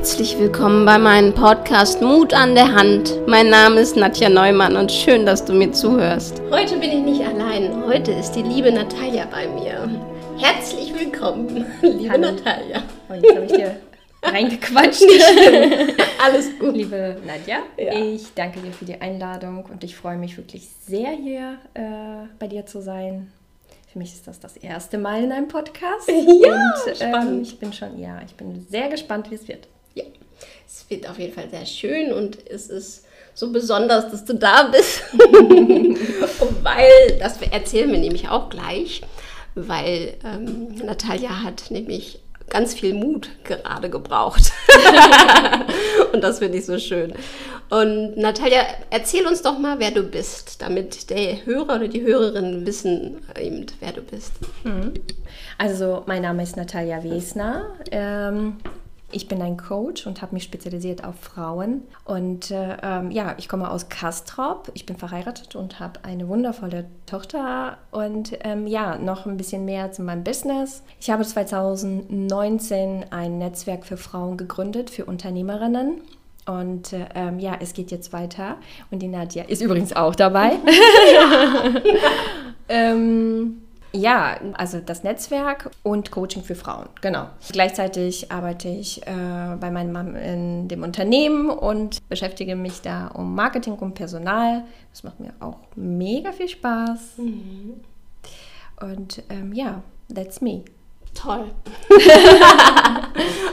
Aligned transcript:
Herzlich 0.00 0.38
willkommen 0.38 0.86
bei 0.86 0.96
meinem 0.96 1.34
Podcast 1.34 2.00
Mut 2.00 2.32
an 2.32 2.54
der 2.54 2.72
Hand. 2.72 3.18
Mein 3.26 3.50
Name 3.50 3.80
ist 3.80 3.96
Nadja 3.96 4.30
Neumann 4.30 4.74
und 4.76 4.90
schön, 4.90 5.26
dass 5.26 5.44
du 5.44 5.52
mir 5.52 5.72
zuhörst. 5.72 6.40
Heute 6.50 6.78
bin 6.78 6.88
ich 6.90 7.02
nicht 7.04 7.20
allein. 7.22 7.84
Heute 7.84 8.12
ist 8.12 8.32
die 8.32 8.40
liebe 8.40 8.72
Natalia 8.72 9.26
bei 9.30 9.46
mir. 9.46 9.90
Herzlich 10.38 10.94
willkommen, 10.98 11.66
liebe 11.82 12.08
Hallo. 12.14 12.30
Natalia. 12.32 12.82
Oh, 13.10 13.12
jetzt 13.12 13.34
habe 13.36 13.44
ich 13.44 13.52
dir 13.52 13.76
reingequatscht. 14.22 15.02
Alles 16.24 16.58
gut. 16.58 16.74
Liebe 16.76 17.18
Nadja, 17.26 17.58
Ja. 17.76 17.92
ich 18.02 18.32
danke 18.34 18.60
dir 18.60 18.72
für 18.72 18.86
die 18.86 18.98
Einladung 19.02 19.66
und 19.70 19.84
ich 19.84 19.94
freue 19.96 20.16
mich 20.16 20.38
wirklich 20.38 20.66
sehr, 20.86 21.10
hier 21.10 21.58
äh, 21.74 22.26
bei 22.38 22.46
dir 22.46 22.64
zu 22.64 22.80
sein. 22.80 23.30
Für 23.92 23.98
mich 23.98 24.14
ist 24.14 24.26
das 24.26 24.40
das 24.40 24.56
erste 24.56 24.96
Mal 24.96 25.24
in 25.24 25.30
einem 25.32 25.48
Podcast. 25.48 26.08
Ja, 26.08 26.54
und, 26.54 26.88
ähm, 26.88 26.94
spannend. 26.94 27.46
ich 27.46 27.58
bin 27.58 27.74
schon, 27.74 27.98
ja, 28.00 28.20
ich 28.24 28.34
bin 28.34 28.66
sehr 28.70 28.88
gespannt, 28.88 29.30
wie 29.30 29.34
es 29.34 29.46
wird. 29.46 29.68
Ja, 29.94 30.04
es 30.66 30.84
wird 30.88 31.08
auf 31.08 31.18
jeden 31.18 31.32
Fall 31.32 31.48
sehr 31.50 31.66
schön 31.66 32.12
und 32.12 32.38
es 32.48 32.68
ist 32.68 33.04
so 33.34 33.52
besonders, 33.52 34.10
dass 34.10 34.24
du 34.24 34.34
da 34.34 34.64
bist. 34.64 35.02
Weil, 36.62 37.18
das 37.18 37.40
erzählen 37.40 37.90
wir 37.90 37.98
nämlich 37.98 38.28
auch 38.28 38.50
gleich, 38.50 39.02
weil 39.54 40.14
ähm, 40.24 40.74
Natalia 40.84 41.42
hat 41.42 41.70
nämlich 41.70 42.20
ganz 42.50 42.74
viel 42.74 42.94
Mut 42.94 43.30
gerade 43.44 43.88
gebraucht. 43.88 44.52
und 46.12 46.22
das 46.22 46.38
finde 46.40 46.58
ich 46.58 46.66
so 46.66 46.78
schön. 46.78 47.14
Und 47.70 48.16
Natalia, 48.16 48.62
erzähl 48.90 49.26
uns 49.26 49.42
doch 49.42 49.58
mal, 49.58 49.78
wer 49.78 49.92
du 49.92 50.02
bist, 50.02 50.60
damit 50.60 51.08
der 51.10 51.46
Hörer 51.46 51.76
oder 51.76 51.88
die 51.88 52.02
Hörerin 52.02 52.66
wissen, 52.66 53.18
eben, 53.40 53.66
wer 53.78 53.92
du 53.92 54.02
bist. 54.02 54.32
Also, 55.56 56.02
mein 56.06 56.22
Name 56.22 56.42
ist 56.42 56.56
Natalia 56.56 57.02
Wesner. 57.04 57.66
Ähm, 57.92 58.56
ich 59.12 59.28
bin 59.28 59.42
ein 59.42 59.56
Coach 59.56 60.06
und 60.06 60.22
habe 60.22 60.34
mich 60.34 60.44
spezialisiert 60.44 61.04
auf 61.04 61.14
Frauen. 61.16 61.82
Und 62.04 62.50
äh, 62.50 62.76
ähm, 62.82 63.10
ja, 63.10 63.34
ich 63.38 63.48
komme 63.48 63.70
aus 63.70 63.88
Kastrop. 63.88 64.70
Ich 64.74 64.86
bin 64.86 64.96
verheiratet 64.96 65.56
und 65.56 65.80
habe 65.80 66.00
eine 66.04 66.28
wundervolle 66.28 66.86
Tochter. 67.06 67.78
Und 67.90 68.36
ähm, 68.44 68.66
ja, 68.66 68.98
noch 68.98 69.26
ein 69.26 69.36
bisschen 69.36 69.64
mehr 69.64 69.92
zu 69.92 70.02
meinem 70.02 70.24
Business. 70.24 70.82
Ich 71.00 71.10
habe 71.10 71.24
2019 71.24 73.06
ein 73.10 73.38
Netzwerk 73.38 73.84
für 73.84 73.96
Frauen 73.96 74.36
gegründet, 74.36 74.90
für 74.90 75.04
Unternehmerinnen. 75.04 76.02
Und 76.46 76.92
äh, 76.92 77.06
ähm, 77.14 77.38
ja, 77.38 77.56
es 77.60 77.74
geht 77.74 77.90
jetzt 77.90 78.12
weiter. 78.12 78.56
Und 78.90 79.00
die 79.00 79.08
Nadja 79.08 79.44
ist 79.44 79.62
übrigens 79.62 79.94
auch 79.94 80.14
dabei. 80.14 80.52
ähm, 82.68 83.58
ja, 83.58 83.69
also 84.54 84.80
das 84.80 85.02
Netzwerk 85.02 85.70
und 85.82 86.10
Coaching 86.10 86.42
für 86.42 86.54
Frauen, 86.54 86.88
genau. 87.00 87.28
Gleichzeitig 87.50 88.30
arbeite 88.30 88.68
ich 88.68 89.06
äh, 89.06 89.56
bei 89.58 89.70
meinem 89.70 89.92
Mann 89.92 90.14
in 90.14 90.68
dem 90.68 90.82
Unternehmen 90.82 91.50
und 91.50 91.98
beschäftige 92.08 92.56
mich 92.56 92.82
da 92.82 93.08
um 93.08 93.34
Marketing 93.34 93.74
und 93.74 93.94
Personal. 93.94 94.64
Das 94.90 95.02
macht 95.02 95.18
mir 95.20 95.32
auch 95.40 95.58
mega 95.74 96.32
viel 96.32 96.48
Spaß. 96.48 97.18
Und 98.80 99.22
ähm, 99.28 99.52
ja, 99.52 99.82
that's 100.14 100.40
me. 100.40 100.64
Toll. 101.14 101.50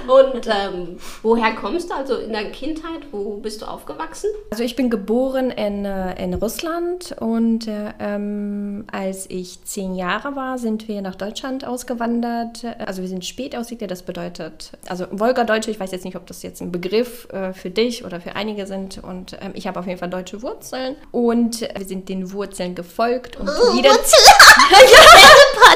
und 0.08 0.48
ähm, 0.48 0.98
woher 1.22 1.54
kommst 1.56 1.90
du? 1.90 1.96
Also 1.96 2.16
in 2.16 2.32
der 2.32 2.52
Kindheit, 2.52 3.02
wo 3.12 3.38
bist 3.38 3.62
du 3.62 3.66
aufgewachsen? 3.66 4.30
Also 4.52 4.64
ich 4.64 4.76
bin 4.76 4.90
geboren 4.90 5.52
in, 5.52 5.84
äh, 5.84 6.24
in 6.24 6.34
Russland 6.36 7.16
und 7.20 7.68
äh, 7.68 7.94
ähm, 8.00 8.86
als 8.92 9.30
ich 9.30 9.64
zehn 9.66 9.96
Jahre 9.96 10.36
war, 10.36 10.58
sind 10.58 10.88
wir 10.88 11.02
nach 11.02 11.16
Deutschland 11.16 11.66
ausgewandert. 11.66 12.64
Also 12.80 13.02
wir 13.02 13.10
sind 13.10 13.26
spät 13.26 13.56
ausgewandert, 13.56 13.92
das 13.92 14.04
bedeutet, 14.04 14.72
also 14.88 15.06
Wolgadeutsche, 15.12 15.72
ich 15.72 15.80
weiß 15.80 15.92
jetzt 15.92 16.06
nicht, 16.06 16.16
ob 16.16 16.26
das 16.28 16.44
jetzt 16.44 16.62
ein 16.62 16.72
Begriff 16.72 17.28
äh, 17.34 17.52
für 17.54 17.70
dich 17.70 18.06
oder 18.06 18.22
für 18.22 18.36
einige 18.36 18.66
sind 18.66 19.04
und 19.04 19.34
ähm, 19.42 19.52
ich 19.56 19.68
habe 19.68 19.80
auf 19.80 19.88
jeden 19.88 20.00
Fall 20.00 20.10
deutsche 20.10 20.42
Wurzeln 20.42 20.96
und 21.12 21.62
wir 21.62 21.86
sind 21.86 22.08
den 22.08 22.32
Wurzeln 22.32 22.76
gefolgt 22.76 23.38
und 23.38 23.48
wieder... 23.48 23.92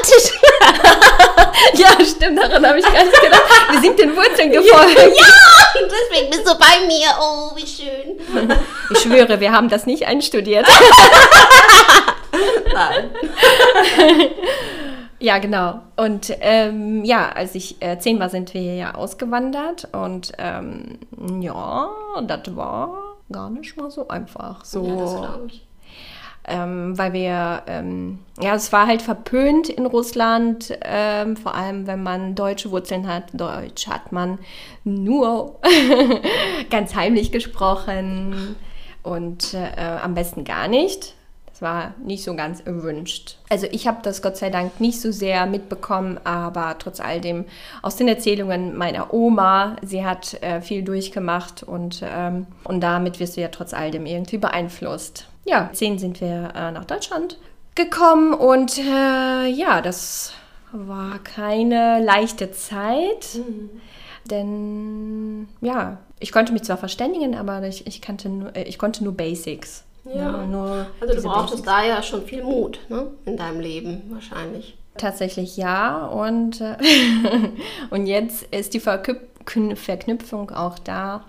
sympathisch. 0.02 0.32
Ja, 1.74 1.88
stimmt, 2.04 2.38
daran 2.38 2.66
habe 2.66 2.78
ich 2.78 2.84
gar 2.84 3.04
nicht 3.04 3.20
gedacht. 3.20 3.42
Wir 3.70 3.80
sind 3.80 3.98
den 3.98 4.16
Wurzeln 4.16 4.52
gefolgt. 4.52 4.96
ja, 4.98 5.74
deswegen 5.74 6.30
bist 6.30 6.46
du 6.46 6.58
bei 6.58 6.86
mir. 6.86 7.06
Oh, 7.20 7.50
wie 7.56 7.66
schön. 7.66 8.18
Ich 8.90 8.98
schwöre, 9.00 9.40
wir 9.40 9.52
haben 9.52 9.68
das 9.68 9.86
nicht 9.86 10.06
einstudiert. 10.06 10.66
Nein. 12.74 13.10
Ja, 15.18 15.38
genau. 15.38 15.80
Und 15.96 16.34
ähm, 16.40 17.04
ja, 17.04 17.30
als 17.30 17.54
ich 17.54 17.80
äh, 17.80 17.98
zehn 17.98 18.18
war, 18.18 18.28
sind 18.28 18.52
wir 18.54 18.74
ja 18.74 18.94
ausgewandert. 18.94 19.88
Und 19.92 20.32
ähm, 20.38 20.98
ja, 21.40 21.88
das 22.22 22.56
war 22.56 23.16
gar 23.30 23.50
nicht 23.50 23.76
mal 23.76 23.90
so 23.90 24.08
einfach. 24.08 24.64
So, 24.64 24.84
Ja, 24.84 24.96
das 24.96 25.14
glaube 25.14 25.46
ich. 25.46 25.66
Ähm, 26.44 26.98
weil 26.98 27.12
wir, 27.12 27.62
ähm, 27.66 28.18
ja, 28.40 28.54
es 28.54 28.72
war 28.72 28.86
halt 28.86 29.02
verpönt 29.02 29.68
in 29.68 29.86
Russland, 29.86 30.76
ähm, 30.82 31.36
vor 31.36 31.54
allem 31.54 31.86
wenn 31.86 32.02
man 32.02 32.34
deutsche 32.34 32.70
Wurzeln 32.70 33.06
hat. 33.06 33.24
Deutsch 33.32 33.86
hat 33.86 34.10
man 34.10 34.38
nur 34.84 35.60
ganz 36.70 36.94
heimlich 36.94 37.30
gesprochen 37.30 38.56
und 39.02 39.54
äh, 39.54 39.98
am 40.02 40.14
besten 40.14 40.44
gar 40.44 40.66
nicht. 40.66 41.14
Das 41.46 41.62
war 41.62 41.94
nicht 42.04 42.24
so 42.24 42.34
ganz 42.34 42.60
erwünscht. 42.60 43.36
Also 43.48 43.68
ich 43.70 43.86
habe 43.86 43.98
das 44.02 44.20
Gott 44.20 44.36
sei 44.36 44.50
Dank 44.50 44.80
nicht 44.80 45.00
so 45.00 45.12
sehr 45.12 45.46
mitbekommen, 45.46 46.18
aber 46.24 46.76
trotz 46.78 46.98
all 46.98 47.20
dem 47.20 47.44
aus 47.82 47.94
den 47.94 48.08
Erzählungen 48.08 48.76
meiner 48.76 49.14
Oma, 49.14 49.76
sie 49.82 50.04
hat 50.04 50.42
äh, 50.42 50.60
viel 50.60 50.82
durchgemacht 50.82 51.62
und, 51.62 52.02
ähm, 52.04 52.46
und 52.64 52.80
damit 52.80 53.20
wirst 53.20 53.36
du 53.36 53.42
ja 53.42 53.48
trotz 53.48 53.74
all 53.74 53.92
dem 53.92 54.06
irgendwie 54.06 54.38
beeinflusst. 54.38 55.28
Ja, 55.44 55.70
zehn 55.72 55.98
sind 55.98 56.20
wir 56.20 56.52
äh, 56.54 56.70
nach 56.70 56.84
Deutschland 56.84 57.38
gekommen 57.74 58.32
und 58.34 58.78
äh, 58.78 59.46
ja, 59.48 59.80
das 59.80 60.32
war 60.72 61.18
keine 61.20 62.02
leichte 62.02 62.52
Zeit. 62.52 63.40
Denn 64.30 65.48
ja, 65.60 65.98
ich 66.20 66.32
konnte 66.32 66.52
mich 66.52 66.62
zwar 66.62 66.76
verständigen, 66.76 67.34
aber 67.36 67.62
ich, 67.64 67.86
ich, 67.86 68.00
kannte 68.00 68.28
nur, 68.28 68.54
äh, 68.56 68.62
ich 68.64 68.78
konnte 68.78 69.02
nur 69.04 69.14
Basics. 69.14 69.84
Ja. 70.04 70.30
Nur, 70.32 70.46
nur 70.46 70.86
Also 71.00 71.14
du 71.14 71.22
brauchtest 71.22 71.64
Basics. 71.64 71.66
da 71.66 71.84
ja 71.84 72.02
schon 72.02 72.22
viel 72.24 72.42
Mut 72.42 72.80
ne? 72.88 73.08
in 73.24 73.36
deinem 73.36 73.60
Leben 73.60 74.02
wahrscheinlich. 74.10 74.76
Tatsächlich 74.96 75.56
ja. 75.56 76.06
Und, 76.06 76.60
äh, 76.60 76.76
und 77.90 78.06
jetzt 78.06 78.44
ist 78.54 78.74
die 78.74 78.80
Verknüp- 78.80 79.76
Verknüpfung 79.76 80.50
auch 80.50 80.78
da. 80.78 81.24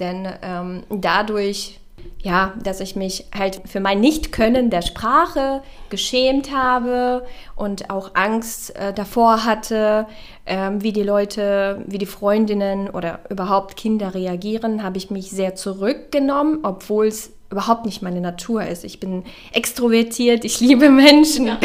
Denn 0.00 0.26
ähm, 0.42 0.84
dadurch, 0.88 1.78
ja, 2.22 2.54
dass 2.62 2.80
ich 2.80 2.94
mich 2.94 3.26
halt 3.36 3.62
für 3.66 3.80
mein 3.80 4.00
Nichtkönnen 4.00 4.70
der 4.70 4.82
Sprache 4.82 5.62
geschämt 5.90 6.54
habe 6.54 7.24
und 7.56 7.90
auch 7.90 8.14
Angst 8.14 8.76
äh, 8.76 8.92
davor 8.92 9.44
hatte, 9.44 10.06
ähm, 10.46 10.82
wie 10.82 10.92
die 10.92 11.02
Leute, 11.02 11.82
wie 11.86 11.98
die 11.98 12.06
Freundinnen 12.06 12.88
oder 12.88 13.20
überhaupt 13.28 13.76
Kinder 13.76 14.14
reagieren, 14.14 14.82
habe 14.82 14.98
ich 14.98 15.10
mich 15.10 15.30
sehr 15.30 15.56
zurückgenommen, 15.56 16.60
obwohl 16.62 17.08
es 17.08 17.32
überhaupt 17.52 17.86
nicht 17.86 18.02
meine 18.02 18.20
Natur 18.20 18.64
ist. 18.64 18.84
Ich 18.84 18.98
bin 18.98 19.24
extrovertiert, 19.52 20.44
ich 20.44 20.60
liebe 20.60 20.88
Menschen. 20.88 21.50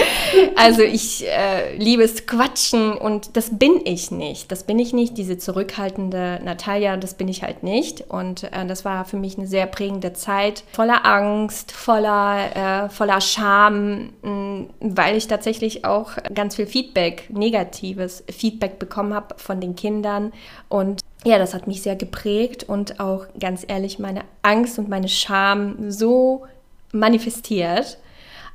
Also 0.56 0.82
ich 0.82 1.26
äh, 1.26 1.78
liebe 1.78 2.04
es 2.04 2.26
quatschen 2.26 2.94
und 2.94 3.38
das 3.38 3.58
bin 3.58 3.80
ich 3.86 4.12
nicht. 4.12 4.52
Das 4.52 4.66
bin 4.66 4.78
ich 4.78 4.92
nicht. 4.92 5.18
Diese 5.18 5.38
zurückhaltende 5.38 6.42
Natalia, 6.44 6.98
das 6.98 7.14
bin 7.14 7.28
ich 7.28 7.44
halt 7.44 7.64
nicht. 7.64 8.02
Und 8.10 8.44
äh, 8.44 8.66
das 8.66 8.84
war 8.84 9.06
für 9.06 9.18
mich 9.18 9.38
eine 9.38 9.48
sehr 9.48 9.68
prägende 9.68 10.14
Zeit, 10.14 10.64
voller 10.74 11.06
Angst, 11.06 11.72
voller, 11.72 12.86
äh, 12.86 12.90
voller 12.90 13.22
Scham, 13.22 14.10
mh, 14.22 14.66
weil 14.80 15.16
ich 15.16 15.28
tatsächlich 15.28 15.86
auch 15.86 16.12
ganz 16.34 16.56
viel 16.56 16.68
Feedback, 16.68 17.30
negatives 17.30 18.24
Feedback 18.30 18.80
bekommen 18.80 19.14
habe 19.14 19.36
von 19.38 19.62
den 19.62 19.76
Kindern. 19.76 20.34
Und 20.68 21.02
ja, 21.24 21.38
das 21.38 21.54
hat 21.54 21.68
mich 21.68 21.82
sehr 21.82 21.96
geprägt 21.96 22.64
und 22.64 23.00
auch 23.00 23.26
ganz 23.40 23.66
ehrlich 23.68 24.00
meine 24.00 24.22
Angst 24.42 24.80
und 24.80 24.90
meine 24.90 25.10
Scham 25.10 25.92
so 25.92 26.46
manifestiert, 26.92 27.98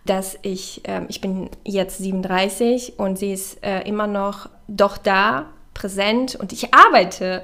dass 0.04 0.38
ich, 0.42 0.82
ähm, 0.84 1.06
ich 1.08 1.20
bin 1.20 1.50
jetzt 1.64 1.98
37 1.98 2.98
und 2.98 3.18
sie 3.18 3.32
ist 3.32 3.62
äh, 3.64 3.82
immer 3.82 4.06
noch 4.06 4.48
doch 4.68 4.96
da, 4.96 5.46
präsent 5.74 6.34
und 6.34 6.52
ich 6.52 6.74
arbeite 6.74 7.42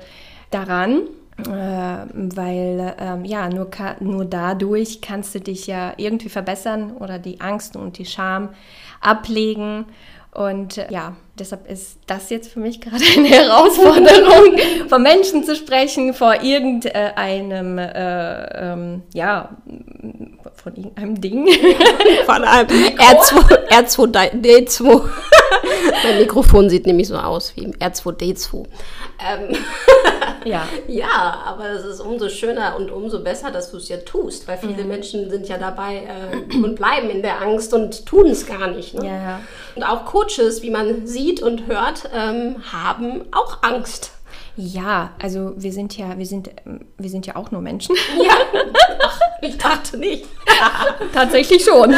daran, 0.50 1.02
äh, 1.38 2.06
weil 2.12 2.94
ähm, 2.98 3.24
ja, 3.24 3.48
nur, 3.48 3.70
nur 4.00 4.24
dadurch 4.24 5.00
kannst 5.00 5.34
du 5.34 5.40
dich 5.40 5.66
ja 5.66 5.94
irgendwie 5.96 6.28
verbessern 6.28 6.92
oder 6.98 7.18
die 7.18 7.40
Angst 7.40 7.76
und 7.76 7.98
die 7.98 8.06
Scham 8.06 8.50
ablegen. 9.00 9.86
Und 10.32 10.78
äh, 10.78 10.86
ja, 10.90 11.16
deshalb 11.38 11.68
ist 11.68 11.98
das 12.06 12.30
jetzt 12.30 12.52
für 12.52 12.60
mich 12.60 12.80
gerade 12.80 13.02
eine 13.16 13.28
Herausforderung, 13.28 14.58
vor 14.88 14.98
Menschen 14.98 15.44
zu 15.44 15.56
sprechen, 15.56 16.14
vor 16.14 16.42
irgendeinem, 16.42 17.78
äh, 17.78 18.72
ähm, 18.72 19.02
ja, 19.14 19.56
von 20.54 20.74
irgendeinem 20.74 21.20
Ding. 21.20 21.48
Von 22.26 22.44
einem 22.44 22.68
R2, 22.68 23.68
R2D2. 23.70 25.02
mein 26.04 26.18
Mikrofon 26.18 26.68
sieht 26.68 26.86
nämlich 26.86 27.08
so 27.08 27.16
aus 27.16 27.54
wie 27.56 27.68
R2D2. 27.68 28.66
Ähm, 29.20 29.56
Ja. 30.48 30.68
Ja, 30.86 31.42
aber 31.44 31.70
es 31.70 31.84
ist 31.84 32.00
umso 32.00 32.28
schöner 32.28 32.76
und 32.76 32.90
umso 32.90 33.22
besser, 33.22 33.50
dass 33.50 33.70
du 33.70 33.76
es 33.76 33.88
ja 33.88 33.98
tust, 33.98 34.48
weil 34.48 34.58
viele 34.58 34.84
Menschen 34.84 35.30
sind 35.30 35.48
ja 35.48 35.58
dabei 35.58 36.02
äh, 36.04 36.56
und 36.56 36.76
bleiben 36.76 37.10
in 37.10 37.22
der 37.22 37.42
Angst 37.42 37.74
und 37.74 38.06
tun 38.06 38.26
es 38.28 38.46
gar 38.46 38.68
nicht. 38.68 38.94
Ne? 38.94 39.06
Ja, 39.06 39.14
ja. 39.14 39.40
Und 39.76 39.82
auch 39.84 40.04
Coaches, 40.04 40.62
wie 40.62 40.70
man 40.70 41.06
sieht 41.06 41.42
und 41.42 41.66
hört, 41.66 42.10
ähm, 42.14 42.56
haben 42.72 43.26
auch 43.32 43.62
Angst. 43.62 44.12
Ja, 44.56 45.12
also 45.22 45.52
wir 45.56 45.72
sind 45.72 45.96
ja, 45.96 46.18
wir 46.18 46.26
sind, 46.26 46.50
ähm, 46.66 46.80
wir 46.98 47.10
sind 47.10 47.26
ja 47.26 47.36
auch 47.36 47.50
nur 47.52 47.60
Menschen. 47.60 47.94
Ja, 48.20 48.34
Ach, 49.00 49.20
ich 49.40 49.56
dachte 49.56 49.96
nicht. 49.98 50.26
Tatsächlich 51.14 51.64
schon. 51.64 51.94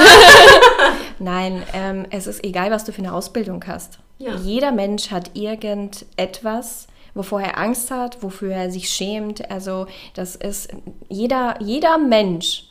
Nein, 1.19 1.63
ähm, 1.73 2.07
es 2.11 2.27
ist 2.27 2.45
egal, 2.45 2.71
was 2.71 2.85
du 2.85 2.93
für 2.93 2.99
eine 2.99 3.15
Ausbildung 3.15 3.65
hast. 3.67 3.99
Ja. 4.19 4.35
Jeder 4.35 4.73
Mensch 4.73 5.11
hat 5.11 5.31
irgendetwas, 5.33 6.87
wovor 7.15 7.41
er 7.41 7.59
Angst 7.59 7.91
hat, 7.91 8.23
wofür 8.23 8.53
er 8.53 8.71
sich 8.71 8.91
schämt. 8.91 9.51
Also 9.51 9.87
das 10.15 10.37
ist 10.37 10.71
jeder, 11.09 11.57
jeder 11.61 11.99
Mensch, 11.99 12.65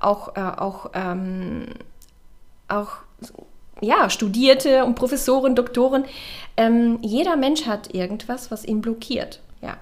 auch, 0.00 0.36
äh, 0.36 0.40
auch, 0.40 0.90
ähm, 0.94 1.66
auch 2.68 2.88
ja, 3.80 4.10
Studierte 4.10 4.84
und 4.84 4.94
Professoren, 4.94 5.54
Doktoren, 5.54 6.04
ähm, 6.56 6.98
jeder 7.02 7.36
Mensch 7.36 7.66
hat 7.66 7.94
irgendwas, 7.94 8.50
was 8.50 8.64
ihn 8.64 8.80
blockiert. 8.80 9.40
Ja, 9.62 9.76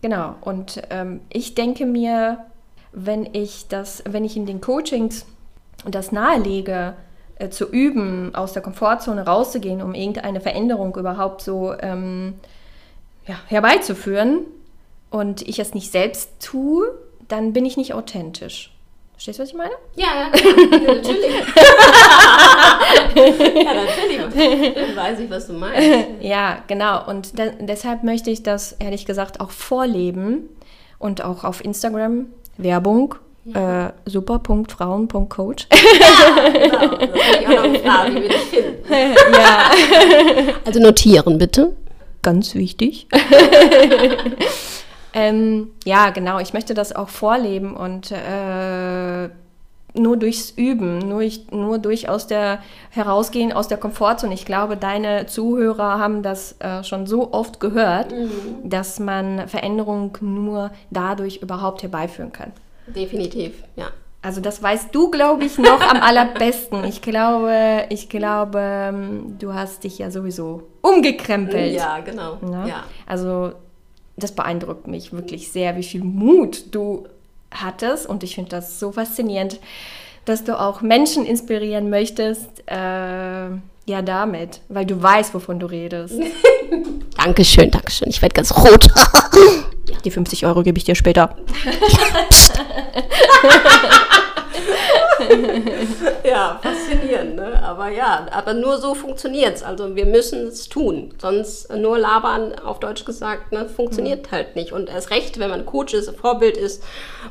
genau. 0.00 0.36
Und 0.40 0.82
ähm, 0.90 1.20
ich 1.28 1.54
denke 1.54 1.84
mir, 1.84 2.46
wenn 2.92 3.28
ich 3.34 3.68
das, 3.68 4.02
wenn 4.06 4.24
ich 4.24 4.36
in 4.36 4.46
den 4.46 4.60
Coachings 4.60 5.26
das 5.84 6.12
nahelege, 6.12 6.94
äh, 7.36 7.50
zu 7.50 7.68
üben, 7.68 8.34
aus 8.34 8.52
der 8.52 8.62
Komfortzone 8.62 9.26
rauszugehen, 9.26 9.82
um 9.82 9.94
irgendeine 9.94 10.40
Veränderung 10.40 10.94
überhaupt 10.96 11.42
so 11.42 11.74
ähm, 11.80 12.34
ja, 13.26 13.36
herbeizuführen 13.46 14.40
und 15.10 15.42
ich 15.42 15.58
es 15.58 15.74
nicht 15.74 15.90
selbst 15.90 16.30
tue, 16.40 16.86
dann 17.28 17.52
bin 17.52 17.64
ich 17.64 17.76
nicht 17.76 17.94
authentisch. 17.94 18.70
Verstehst 19.12 19.38
du, 19.38 19.42
was 19.44 19.48
ich 19.50 19.54
meine? 19.54 19.70
Ja, 19.94 20.06
ja, 20.16 20.94
natürlich. 20.94 21.24
ja, 23.14 23.74
natürlich. 23.74 24.74
Dann 24.74 24.96
weiß 24.96 25.20
ich, 25.20 25.30
was 25.30 25.46
du 25.46 25.52
meinst. 25.52 25.88
Ja, 26.20 26.58
genau. 26.66 27.06
Und 27.08 27.38
de 27.38 27.52
deshalb 27.60 28.02
möchte 28.02 28.30
ich 28.30 28.42
das 28.42 28.72
ehrlich 28.72 29.06
gesagt 29.06 29.40
auch 29.40 29.50
vorleben 29.50 30.48
und 30.98 31.22
auch 31.22 31.44
auf 31.44 31.64
Instagram 31.64 32.26
Werbung. 32.58 33.14
Äh, 33.52 33.90
super.frauen.coach. 34.06 35.68
Ja, 35.70 36.48
genau. 36.48 36.96
Das 36.96 37.08
ich 37.40 37.46
auch 37.46 37.66
noch 37.66 37.80
fragen, 37.80 38.16
wie 38.16 38.22
wir 38.22 38.28
dich 38.30 38.38
finden. 38.38 38.84
ja, 39.34 39.70
Also 40.64 40.80
notieren, 40.80 41.38
bitte. 41.38 41.76
Ganz 42.24 42.56
wichtig. 42.56 43.06
ähm, 45.14 45.68
ja, 45.84 46.10
genau. 46.10 46.40
Ich 46.40 46.52
möchte 46.52 46.74
das 46.74 46.96
auch 46.96 47.08
vorleben 47.08 47.76
und 47.76 48.10
äh, 48.10 49.28
nur 49.96 50.16
durchs 50.16 50.50
Üben, 50.50 50.98
nur, 50.98 51.20
ich, 51.20 51.52
nur 51.52 51.78
durch 51.78 52.08
aus 52.08 52.26
der 52.26 52.58
herausgehen 52.90 53.52
aus 53.52 53.68
der 53.68 53.78
Komfortzone. 53.78 54.34
Ich 54.34 54.44
glaube, 54.44 54.76
deine 54.76 55.26
Zuhörer 55.26 55.98
haben 55.98 56.22
das 56.22 56.56
äh, 56.58 56.82
schon 56.82 57.06
so 57.06 57.32
oft 57.32 57.60
gehört, 57.60 58.12
dass 58.64 58.98
man 58.98 59.46
Veränderung 59.46 60.18
nur 60.20 60.72
dadurch 60.90 61.36
überhaupt 61.36 61.82
herbeiführen 61.82 62.32
kann. 62.32 62.52
Definitiv, 62.88 63.62
ja. 63.76 63.90
Also 64.24 64.40
das 64.40 64.62
weißt 64.62 64.88
du, 64.92 65.10
glaube 65.10 65.44
ich, 65.44 65.58
noch 65.58 65.82
am 65.82 66.00
allerbesten. 66.00 66.82
Ich 66.84 67.02
glaube, 67.02 67.84
ich 67.90 68.08
glaube, 68.08 68.58
ähm, 68.58 69.36
du 69.38 69.52
hast 69.52 69.84
dich 69.84 69.98
ja 69.98 70.10
sowieso 70.10 70.62
umgekrempelt. 70.80 71.74
Ja, 71.74 72.00
genau. 72.00 72.38
Ne? 72.40 72.64
Ja. 72.70 72.84
Also 73.06 73.52
das 74.16 74.32
beeindruckt 74.32 74.86
mich 74.86 75.12
wirklich 75.12 75.52
sehr, 75.52 75.76
wie 75.76 75.82
viel 75.82 76.02
Mut 76.02 76.74
du 76.74 77.06
hattest. 77.50 78.06
Und 78.06 78.22
ich 78.22 78.34
finde 78.34 78.48
das 78.48 78.80
so 78.80 78.92
faszinierend, 78.92 79.60
dass 80.24 80.42
du 80.42 80.58
auch 80.58 80.80
Menschen 80.80 81.26
inspirieren 81.26 81.90
möchtest. 81.90 82.62
Äh, 82.66 83.48
ja, 83.86 84.00
damit, 84.02 84.62
weil 84.70 84.86
du 84.86 85.02
weißt, 85.02 85.34
wovon 85.34 85.60
du 85.60 85.66
redest. 85.66 86.14
Dankeschön, 87.18 87.70
Dankeschön. 87.70 88.08
Ich 88.08 88.22
werde 88.22 88.34
ganz 88.34 88.56
rot. 88.56 88.88
Die 90.06 90.10
50 90.10 90.46
Euro 90.46 90.62
gebe 90.62 90.78
ich 90.78 90.84
dir 90.84 90.94
später. 90.94 91.36
ja, 91.62 92.24
faszinierend, 96.62 97.36
ne? 97.36 97.62
Aber 97.62 97.88
ja, 97.88 98.26
aber 98.30 98.54
nur 98.54 98.78
so 98.78 98.94
funktioniert 98.94 99.56
es. 99.56 99.62
Also 99.62 99.94
wir 99.96 100.06
müssen 100.06 100.46
es 100.48 100.68
tun. 100.68 101.12
Sonst 101.20 101.72
nur 101.72 101.98
labern, 101.98 102.58
auf 102.58 102.80
Deutsch 102.80 103.04
gesagt, 103.04 103.52
ne, 103.52 103.68
funktioniert 103.68 104.30
halt 104.30 104.56
nicht. 104.56 104.72
Und 104.72 104.88
erst 104.88 105.10
recht, 105.10 105.38
wenn 105.38 105.50
man 105.50 105.66
Coach 105.66 105.94
ist, 105.94 106.10
Vorbild 106.16 106.56
ist, 106.56 106.82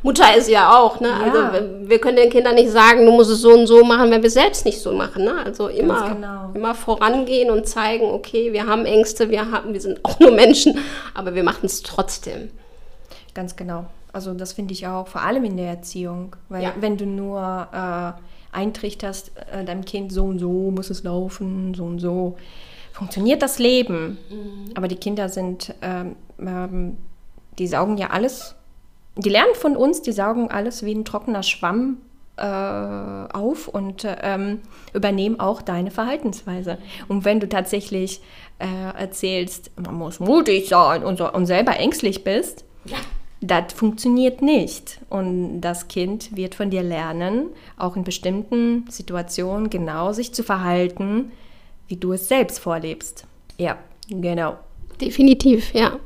Mutter 0.01 0.35
ist 0.35 0.49
ja 0.49 0.77
auch, 0.77 0.99
ne? 0.99 1.13
Also 1.13 1.37
Ja. 1.37 1.53
wir, 1.53 1.89
wir 1.89 1.99
können 1.99 2.17
den 2.17 2.29
Kindern 2.29 2.55
nicht 2.55 2.71
sagen, 2.71 3.05
du 3.05 3.11
musst 3.11 3.31
es 3.31 3.41
so 3.41 3.53
und 3.53 3.67
so 3.67 3.83
machen, 3.83 4.11
wenn 4.11 4.23
wir 4.23 4.29
selbst 4.29 4.65
nicht 4.65 4.81
so 4.81 4.91
machen. 4.91 5.23
Ne? 5.23 5.35
Also 5.43 5.67
immer, 5.67 6.09
genau. 6.09 6.51
immer 6.53 6.75
vorangehen 6.75 7.49
und 7.49 7.67
zeigen, 7.67 8.05
okay, 8.05 8.53
wir 8.53 8.67
haben 8.67 8.85
Ängste, 8.85 9.29
wir 9.29 9.51
haben, 9.51 9.73
wir 9.73 9.81
sind 9.81 10.03
auch 10.03 10.19
nur 10.19 10.31
Menschen, 10.31 10.79
aber 11.13 11.35
wir 11.35 11.43
machen 11.43 11.65
es 11.65 11.81
trotzdem. 11.83 12.49
Ganz 13.33 13.55
genau. 13.55 13.85
Also 14.13 14.33
das 14.33 14.53
finde 14.53 14.73
ich 14.73 14.87
auch, 14.87 15.07
vor 15.07 15.21
allem 15.21 15.43
in 15.43 15.57
der 15.57 15.67
Erziehung. 15.69 16.35
Weil 16.49 16.63
Ja. 16.63 16.73
wenn 16.79 16.97
du 16.97 17.05
nur 17.05 17.67
äh, 17.73 18.11
eintrichterst, 18.55 19.31
äh, 19.51 19.65
deinem 19.65 19.83
Kind 19.85 20.11
so 20.13 20.25
und 20.25 20.39
so 20.39 20.71
muss 20.71 20.89
es 20.89 21.03
laufen, 21.03 21.73
so 21.73 21.83
und 21.85 21.99
so, 21.99 22.37
funktioniert 22.93 23.41
das 23.41 23.57
Leben. 23.59 24.17
Aber 24.75 24.87
die 24.87 24.95
Kinder 24.97 25.27
sind, 25.29 25.73
ähm, 25.81 26.15
ähm, 26.39 26.97
die 27.57 27.67
saugen 27.67 27.97
ja 27.97 28.11
alles, 28.11 28.55
die 29.15 29.29
lernen 29.29 29.55
von 29.55 29.75
uns, 29.75 30.01
die 30.03 30.11
saugen 30.11 30.51
alles 30.51 30.85
wie 30.85 30.93
ein 30.93 31.03
trockener 31.03 31.41
Schwamm 31.43 31.97
äh, 32.37 32.43
auf 32.43 33.67
und 33.67 34.03
äh, 34.03 34.15
ähm, 34.21 34.59
übernehmen 34.93 35.39
auch 35.39 35.61
deine 35.63 35.89
Verhaltensweise. 35.91 36.77
Und 37.07 37.25
wenn 37.25 37.39
du 37.39 37.49
tatsächlich 37.49 38.21
äh, 38.59 38.99
erzählst, 38.99 39.71
man 39.79 39.95
muss 39.95 40.19
mutig 40.19 40.69
sein 40.69 41.03
und, 41.03 41.17
so, 41.17 41.31
und 41.31 41.47
selber 41.47 41.77
ängstlich 41.79 42.23
bist, 42.23 42.63
Ja. 42.85 42.97
Das 43.43 43.73
funktioniert 43.73 44.41
nicht. 44.41 44.99
Und 45.09 45.61
das 45.61 45.87
Kind 45.87 46.35
wird 46.35 46.55
von 46.55 46.69
dir 46.69 46.83
lernen, 46.83 47.47
auch 47.77 47.95
in 47.95 48.03
bestimmten 48.03 48.85
Situationen 48.89 49.69
genau 49.69 50.13
sich 50.13 50.33
zu 50.33 50.43
verhalten, 50.43 51.31
wie 51.87 51.97
du 51.97 52.13
es 52.13 52.27
selbst 52.27 52.59
vorlebst. 52.59 53.25
Ja, 53.57 53.77
genau. 54.09 54.57
Definitiv, 54.99 55.73
ja. 55.73 55.99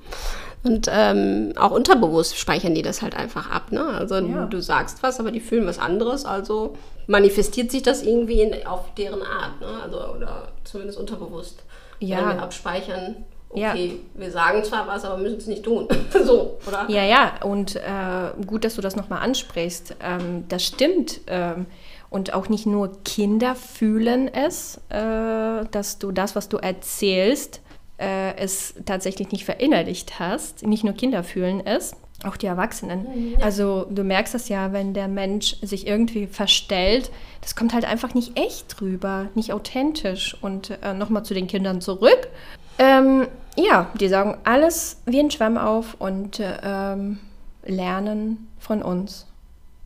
Und 0.63 0.87
ähm, 0.91 1.53
auch 1.55 1.71
unterbewusst 1.71 2.37
speichern 2.37 2.75
die 2.75 2.81
das 2.81 3.01
halt 3.01 3.15
einfach 3.15 3.49
ab. 3.51 3.71
Ne? 3.71 3.85
Also 3.85 4.15
Ja. 4.15 4.45
du 4.45 4.61
sagst 4.61 5.03
was, 5.03 5.19
aber 5.19 5.31
die 5.31 5.39
fühlen 5.39 5.65
was 5.65 5.79
anderes. 5.79 6.25
Also 6.25 6.75
manifestiert 7.05 7.71
sich 7.71 7.83
das 7.83 8.03
irgendwie 8.03 8.41
in, 8.41 8.65
auf 8.65 8.93
deren 8.95 9.21
Art. 9.21 9.61
Ne? 9.61 9.67
Also, 9.83 9.97
oder 10.15 10.49
zumindest 10.63 10.99
unterbewusst. 10.99 11.63
Ja. 11.99 12.17
Wenn 12.17 12.37
wir 12.37 12.43
abspeichern, 12.43 13.23
Ja. 13.55 13.71
okay, 13.71 13.99
wir 14.13 14.31
sagen 14.31 14.63
zwar 14.63 14.87
was, 14.87 15.05
aber 15.05 15.17
müssen 15.17 15.37
es 15.37 15.47
nicht 15.47 15.63
tun. 15.63 15.87
so, 16.25 16.57
oder? 16.67 16.85
Ja, 16.89 17.03
ja, 17.03 17.35
und 17.43 17.75
äh, 17.75 18.45
gut, 18.45 18.65
dass 18.65 18.75
du 18.75 18.81
das 18.81 18.95
nochmal 18.95 19.21
ansprichst. 19.21 19.95
Ähm, 20.01 20.45
das 20.49 20.65
stimmt. 20.65 21.21
Ähm, 21.27 21.65
und 22.09 22.33
auch 22.33 22.49
nicht 22.49 22.65
nur 22.65 22.91
Kinder 23.03 23.55
fühlen 23.55 24.33
es, 24.33 24.79
äh, 24.89 25.65
dass 25.71 25.99
du 25.99 26.11
das, 26.11 26.35
was 26.35 26.49
du 26.49 26.57
erzählst, 26.57 27.61
äh, 27.97 28.35
es 28.37 28.75
tatsächlich 28.85 29.31
nicht 29.31 29.45
verinnerlicht 29.45 30.19
hast. 30.19 30.65
Nicht 30.65 30.83
nur 30.83 30.93
Kinder 30.93 31.23
fühlen 31.23 31.65
es, 31.65 31.95
auch 32.23 32.37
die 32.37 32.45
Erwachsenen. 32.45 33.35
Also 33.41 33.85
du 33.89 34.03
merkst 34.03 34.33
das 34.33 34.49
ja, 34.49 34.71
wenn 34.73 34.93
der 34.93 35.07
Mensch 35.07 35.57
sich 35.61 35.85
irgendwie 35.85 36.27
verstellt, 36.27 37.11
das 37.41 37.55
kommt 37.55 37.73
halt 37.73 37.85
einfach 37.85 38.13
nicht 38.13 38.37
echt 38.39 38.81
rüber, 38.81 39.27
nicht 39.35 39.53
authentisch. 39.53 40.37
Und 40.41 40.77
äh, 40.81 40.93
nochmal 40.93 41.23
zu 41.23 41.33
den 41.33 41.47
Kindern 41.47 41.81
zurück. 41.81 42.29
Ähm, 42.79 43.27
ja, 43.55 43.89
die 43.99 44.07
sagen 44.07 44.37
alles 44.43 45.01
wie 45.05 45.19
ein 45.19 45.31
Schwamm 45.31 45.57
auf 45.57 45.95
und 45.99 46.39
äh, 46.39 46.57
ähm, 46.63 47.19
lernen 47.65 48.47
von 48.59 48.81
uns. 48.81 49.25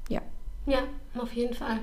Ja. 0.09 0.21
Ja, 0.65 0.79
auf 1.17 1.33
jeden 1.33 1.53
Fall. 1.53 1.79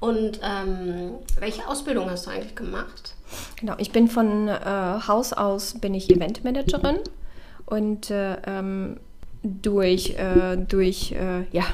Und 0.00 0.40
ähm, 0.42 1.12
welche 1.38 1.66
Ausbildung 1.68 2.10
hast 2.10 2.26
du 2.26 2.30
eigentlich 2.30 2.56
gemacht? 2.56 3.14
Genau, 3.56 3.74
ich 3.78 3.92
bin 3.92 4.08
von 4.08 4.48
äh, 4.48 4.54
Haus 5.06 5.32
aus 5.32 5.74
bin 5.74 5.94
ich 5.94 6.10
Eventmanagerin 6.10 6.98
und 7.66 8.10
äh, 8.10 8.36
ähm, 8.46 8.98
durch, 9.42 10.10
äh, 10.18 10.56
durch 10.56 11.12
äh, 11.12 11.44
ja, 11.52 11.64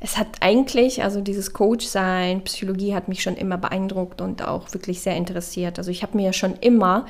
es 0.00 0.16
hat 0.16 0.28
eigentlich, 0.40 1.04
also 1.04 1.20
dieses 1.20 1.52
Coach-Sein, 1.52 2.42
Psychologie 2.44 2.94
hat 2.94 3.08
mich 3.08 3.22
schon 3.22 3.36
immer 3.36 3.58
beeindruckt 3.58 4.22
und 4.22 4.46
auch 4.46 4.72
wirklich 4.72 5.02
sehr 5.02 5.14
interessiert. 5.14 5.78
Also 5.78 5.90
ich 5.90 6.02
habe 6.02 6.16
mir 6.16 6.32
schon 6.32 6.54
immer 6.56 7.04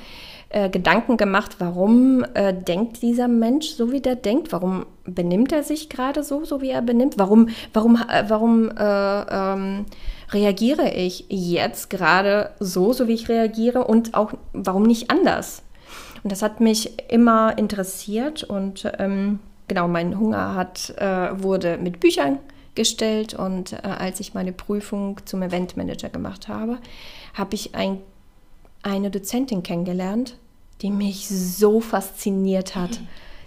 äh, 0.48 0.68
Gedanken 0.68 1.16
gemacht, 1.16 1.56
warum 1.60 2.24
äh, 2.34 2.52
denkt 2.52 3.00
dieser 3.02 3.28
Mensch 3.28 3.68
so, 3.68 3.92
wie 3.92 4.00
der 4.00 4.16
denkt? 4.16 4.50
Warum 4.50 4.86
benimmt 5.04 5.52
er 5.52 5.62
sich 5.62 5.88
gerade 5.88 6.24
so, 6.24 6.44
so 6.44 6.60
wie 6.60 6.70
er 6.70 6.82
benimmt? 6.82 7.14
Warum, 7.16 7.50
warum, 7.72 7.94
äh, 7.94 8.24
warum 8.26 8.68
äh, 8.76 9.20
ähm, 9.30 9.86
reagiere 10.32 10.90
ich 10.90 11.26
jetzt 11.28 11.90
gerade 11.90 12.50
so, 12.58 12.92
so 12.92 13.06
wie 13.06 13.14
ich 13.14 13.28
reagiere 13.28 13.84
und 13.84 14.14
auch 14.14 14.32
warum 14.52 14.82
nicht 14.82 15.12
anders? 15.12 15.62
Und 16.24 16.32
das 16.32 16.42
hat 16.42 16.58
mich 16.58 16.98
immer 17.08 17.56
interessiert 17.56 18.42
und 18.42 18.90
ähm, 18.98 19.38
genau, 19.68 19.86
mein 19.86 20.18
Hunger 20.18 20.56
hat, 20.56 20.92
äh, 20.98 21.40
wurde 21.40 21.78
mit 21.78 22.00
Büchern 22.00 22.40
gestellt 22.74 23.34
und 23.34 23.72
äh, 23.72 23.78
als 23.82 24.20
ich 24.20 24.34
meine 24.34 24.52
Prüfung 24.52 25.20
zum 25.24 25.42
Eventmanager 25.42 26.08
gemacht 26.08 26.48
habe, 26.48 26.78
habe 27.34 27.54
ich 27.54 27.74
ein, 27.74 27.98
eine 28.82 29.10
Dozentin 29.10 29.62
kennengelernt, 29.62 30.36
die 30.82 30.90
mich 30.90 31.28
so 31.28 31.80
fasziniert 31.80 32.74
hat. 32.74 33.00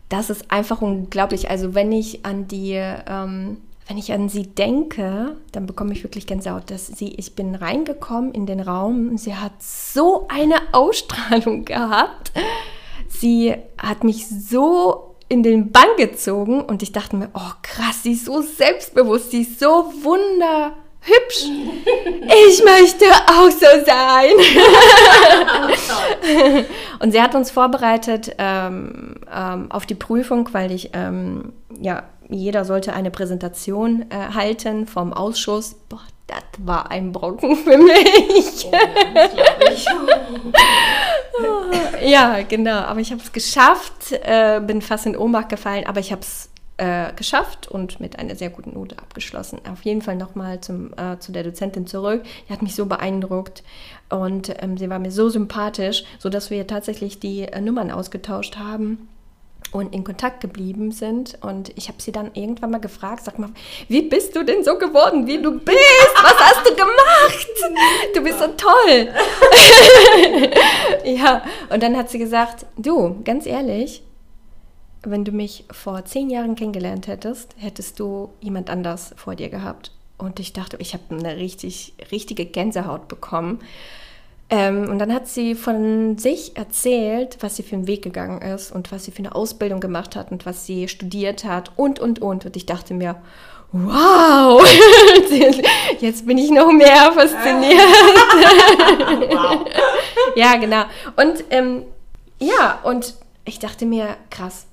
Das 0.09 0.29
ist 0.29 0.51
einfach 0.51 0.81
unglaublich. 0.81 1.49
Also 1.49 1.73
wenn 1.73 1.91
ich 1.91 2.25
an 2.25 2.47
die 2.47 2.73
ähm, 2.73 3.57
wenn 3.87 3.97
ich 3.97 4.13
an 4.13 4.29
sie 4.29 4.43
denke, 4.43 5.35
dann 5.51 5.65
bekomme 5.65 5.93
ich 5.93 6.03
wirklich 6.03 6.25
Gänsehaut, 6.25 6.71
dass 6.71 6.87
sie, 6.87 7.09
ich 7.15 7.35
bin 7.35 7.55
reingekommen 7.55 8.31
in 8.31 8.45
den 8.45 8.61
Raum 8.61 9.09
und 9.09 9.17
sie 9.19 9.35
hat 9.35 9.61
so 9.61 10.27
eine 10.29 10.55
Ausstrahlung 10.71 11.65
gehabt. 11.65 12.31
Sie 13.09 13.53
hat 13.77 14.03
mich 14.03 14.27
so 14.27 15.12
in 15.33 15.43
den 15.43 15.71
Bann 15.71 15.87
gezogen 15.97 16.61
und 16.61 16.83
ich 16.83 16.91
dachte 16.91 17.15
mir, 17.15 17.29
oh 17.33 17.51
krass, 17.63 18.03
sie 18.03 18.13
ist 18.13 18.25
so 18.25 18.41
selbstbewusst, 18.41 19.31
sie 19.31 19.41
ist 19.41 19.59
so 19.59 19.91
wunderhübsch. 20.03 21.49
Ich 22.47 22.63
möchte 22.63 23.05
auch 23.27 23.49
so 23.49 23.65
sein. 23.85 24.31
und 26.99 27.11
sie 27.11 27.21
hat 27.21 27.33
uns 27.33 27.49
vorbereitet 27.49 28.35
ähm, 28.37 29.15
ähm, 29.33 29.71
auf 29.71 29.87
die 29.87 29.95
Prüfung, 29.95 30.47
weil 30.53 30.71
ich 30.71 30.91
ja 31.81 32.03
jeder 32.29 32.65
sollte 32.65 32.93
eine 32.93 33.11
Präsentation 33.11 34.05
äh, 34.09 34.33
halten 34.33 34.87
vom 34.87 35.13
Ausschuss. 35.13 35.75
Boah, 35.89 36.01
das 36.27 36.43
war 36.59 36.89
ein 36.89 37.11
Brocken 37.11 37.55
für 37.55 37.77
mich. 37.77 38.65
Oh, 38.65 38.71
ja, 42.03 42.41
genau. 42.43 42.79
Aber 42.79 42.99
ich 42.99 43.11
habe 43.11 43.21
es 43.21 43.31
geschafft, 43.31 44.11
äh, 44.11 44.59
bin 44.59 44.81
fast 44.81 45.05
in 45.05 45.17
Ohnmacht 45.17 45.49
gefallen, 45.49 45.85
aber 45.85 45.99
ich 45.99 46.11
habe 46.11 46.21
es 46.21 46.49
äh, 46.77 47.13
geschafft 47.13 47.67
und 47.67 47.99
mit 47.99 48.17
einer 48.19 48.35
sehr 48.35 48.49
guten 48.49 48.73
Note 48.73 48.97
abgeschlossen. 48.97 49.59
Auf 49.71 49.83
jeden 49.83 50.01
Fall 50.01 50.15
nochmal 50.15 50.57
äh, 50.57 51.17
zu 51.19 51.31
der 51.31 51.43
Dozentin 51.43 51.87
zurück. 51.87 52.23
Die 52.47 52.53
hat 52.53 52.61
mich 52.61 52.75
so 52.75 52.85
beeindruckt 52.85 53.63
und 54.09 54.53
ähm, 54.61 54.77
sie 54.77 54.89
war 54.89 54.99
mir 54.99 55.11
so 55.11 55.29
sympathisch, 55.29 56.03
sodass 56.19 56.49
wir 56.49 56.65
tatsächlich 56.67 57.19
die 57.19 57.43
äh, 57.43 57.61
Nummern 57.61 57.91
ausgetauscht 57.91 58.57
haben 58.57 59.07
und 59.73 59.93
in 59.93 60.03
Kontakt 60.03 60.39
geblieben 60.39 60.91
sind. 60.91 61.37
Und 61.41 61.75
ich 61.77 61.89
habe 61.89 62.01
sie 62.01 62.11
dann 62.11 62.31
irgendwann 62.33 62.71
mal 62.71 62.79
gefragt, 62.79 63.25
sag 63.25 63.39
mal, 63.39 63.49
wie 63.89 64.03
bist 64.03 64.35
du 64.35 64.43
denn 64.43 64.63
so 64.63 64.77
geworden, 64.77 65.27
wie 65.27 65.41
du 65.41 65.59
bist? 65.59 65.77
Was 66.15 66.39
hast 66.39 66.69
du 66.69 66.75
gemacht? 66.75 67.47
Du 68.15 68.21
bist 68.21 68.39
so 68.39 68.47
toll. 68.47 69.09
ja, 71.03 71.43
und 71.69 71.81
dann 71.83 71.97
hat 71.97 72.09
sie 72.09 72.19
gesagt, 72.19 72.65
du, 72.77 73.21
ganz 73.23 73.45
ehrlich, 73.45 74.03
wenn 75.01 75.25
du 75.25 75.31
mich 75.31 75.65
vor 75.71 76.05
zehn 76.05 76.29
Jahren 76.29 76.55
kennengelernt 76.55 77.07
hättest, 77.07 77.55
hättest 77.57 77.99
du 77.99 78.29
jemand 78.39 78.69
anders 78.69 79.13
vor 79.17 79.35
dir 79.35 79.49
gehabt. 79.49 79.91
Und 80.17 80.39
ich 80.39 80.53
dachte, 80.53 80.77
ich 80.79 80.93
habe 80.93 81.03
eine 81.09 81.35
richtig, 81.37 81.93
richtige 82.11 82.45
Gänsehaut 82.45 83.07
bekommen. 83.07 83.59
Ähm, 84.49 84.89
und 84.89 84.99
dann 84.99 85.13
hat 85.13 85.27
sie 85.27 85.55
von 85.55 86.17
sich 86.17 86.57
erzählt, 86.57 87.37
was 87.41 87.55
sie 87.55 87.63
für 87.63 87.75
einen 87.75 87.87
Weg 87.87 88.03
gegangen 88.03 88.41
ist 88.41 88.71
und 88.71 88.91
was 88.91 89.05
sie 89.05 89.11
für 89.11 89.19
eine 89.19 89.33
Ausbildung 89.33 89.79
gemacht 89.79 90.15
hat 90.15 90.31
und 90.31 90.45
was 90.45 90.65
sie 90.65 90.87
studiert 90.87 91.43
hat 91.43 91.71
und, 91.75 91.99
und, 91.99 92.21
und. 92.21 92.45
Und 92.45 92.55
ich 92.55 92.65
dachte 92.65 92.93
mir, 92.93 93.15
wow, 93.71 94.63
jetzt 95.99 96.25
bin 96.25 96.37
ich 96.37 96.51
noch 96.51 96.71
mehr 96.71 97.11
fasziniert. 97.13 97.79
wow. 99.31 99.65
ja, 100.35 100.55
genau. 100.57 100.83
Und 101.15 101.43
ähm, 101.49 101.83
ja, 102.39 102.79
und 102.83 103.15
ich 103.45 103.59
dachte 103.59 103.85
mir, 103.85 104.17
krass, 104.29 104.67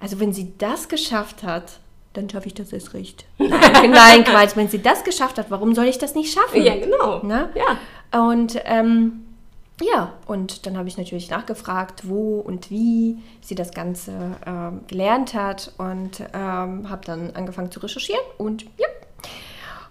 also 0.00 0.20
wenn 0.20 0.32
sie 0.32 0.52
das 0.58 0.88
geschafft 0.88 1.42
hat, 1.42 1.80
dann 2.14 2.30
schaffe 2.30 2.46
ich 2.46 2.54
das 2.54 2.72
erst 2.72 2.94
recht. 2.94 3.26
Nein, 3.38 3.50
nein, 3.90 4.24
Quatsch, 4.24 4.56
wenn 4.56 4.68
sie 4.68 4.80
das 4.80 5.04
geschafft 5.04 5.36
hat, 5.38 5.50
warum 5.50 5.74
soll 5.74 5.86
ich 5.86 5.98
das 5.98 6.14
nicht 6.14 6.32
schaffen? 6.32 6.62
Ja, 6.62 6.76
genau. 6.76 7.20
Na? 7.22 7.50
Ja. 7.54 8.28
Und 8.28 8.58
ähm, 8.64 9.24
ja, 9.80 10.12
und 10.26 10.66
dann 10.66 10.78
habe 10.78 10.88
ich 10.88 10.96
natürlich 10.96 11.28
nachgefragt, 11.30 12.08
wo 12.08 12.38
und 12.38 12.70
wie 12.70 13.18
sie 13.40 13.56
das 13.56 13.72
Ganze 13.72 14.12
ähm, 14.46 14.82
gelernt 14.86 15.34
hat 15.34 15.72
und 15.78 16.20
ähm, 16.32 16.88
habe 16.88 17.04
dann 17.04 17.34
angefangen 17.34 17.72
zu 17.72 17.80
recherchieren 17.80 18.22
und 18.38 18.62
ja. 18.78 18.86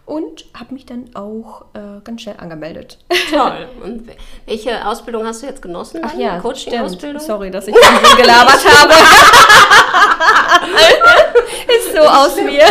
Und 0.05 0.45
habe 0.53 0.73
mich 0.73 0.85
dann 0.85 1.11
auch 1.13 1.63
äh, 1.73 2.01
ganz 2.03 2.23
schnell 2.23 2.35
angemeldet. 2.37 2.97
Toll. 3.29 3.69
Und 3.81 4.09
welche 4.45 4.85
Ausbildung 4.85 5.25
hast 5.25 5.41
du 5.41 5.47
jetzt 5.47 5.61
genossen? 5.61 6.01
Ach 6.03 6.13
ja, 6.17 6.39
Coaching-Ausbildung? 6.39 7.21
Sorry, 7.21 7.51
dass 7.51 7.69
ich 7.69 7.75
so 7.75 8.17
gelabert 8.17 8.65
habe. 8.65 8.93
Ist 11.77 11.93
so 11.93 11.99
aus 11.99 12.35
mir. 12.37 12.65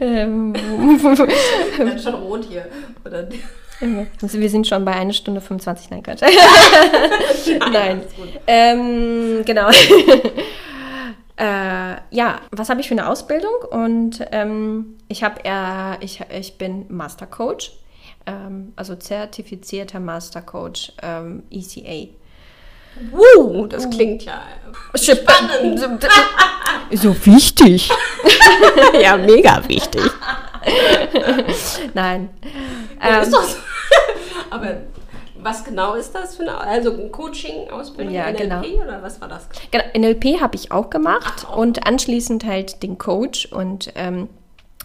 ähm. 0.00 0.54
schon 2.02 2.14
rot 2.14 2.44
hier. 2.48 2.66
Oder? 3.04 3.28
Also 4.20 4.38
wir 4.38 4.50
sind 4.50 4.66
schon 4.66 4.84
bei 4.84 4.92
1 4.92 5.16
Stunde 5.16 5.40
25, 5.40 5.90
nein, 5.90 6.02
Quatsch. 6.02 6.20
nein. 7.72 8.02
Ähm, 8.46 9.42
genau. 9.46 9.70
äh, 11.36 11.96
ja, 12.10 12.40
was 12.50 12.68
habe 12.68 12.80
ich 12.80 12.88
für 12.88 12.94
eine 12.94 13.08
Ausbildung? 13.08 13.54
Und 13.70 14.20
ähm, 14.32 14.98
ich, 15.08 15.24
hab, 15.24 15.46
äh, 15.46 16.04
ich, 16.04 16.20
ich 16.30 16.58
bin 16.58 16.84
Master 16.88 17.26
Coach, 17.26 17.72
ähm, 18.26 18.74
also 18.76 18.96
zertifizierter 18.96 19.98
Master 19.98 20.42
Coach, 20.42 20.92
ähm, 21.02 21.44
ECA. 21.50 22.10
Uh, 23.12 23.66
das 23.66 23.88
klingt 23.88 24.24
ja 24.24 24.42
spannend. 24.94 25.80
So 26.92 27.26
wichtig. 27.26 27.90
ja, 29.00 29.16
mega 29.16 29.62
wichtig. 29.68 30.02
Nein. 31.94 32.30
Ja, 33.00 33.22
ähm, 33.22 33.34
Aber 34.50 34.76
was 35.42 35.64
genau 35.64 35.94
ist 35.94 36.14
das 36.14 36.36
für 36.36 36.42
eine, 36.42 36.58
also 36.58 36.92
Coaching-Ausbildung? 37.08 38.12
Ja, 38.12 38.30
NLP 38.30 38.38
genau. 38.38 38.84
oder 38.84 39.02
was 39.02 39.20
war 39.20 39.28
das? 39.28 39.48
Genau, 39.70 39.84
NLP 39.96 40.40
habe 40.40 40.56
ich 40.56 40.72
auch 40.72 40.90
gemacht 40.90 41.46
Ach, 41.48 41.56
und 41.56 41.86
anschließend 41.86 42.44
halt 42.44 42.82
den 42.82 42.98
Coach 42.98 43.46
und 43.46 43.92
ähm, 43.94 44.28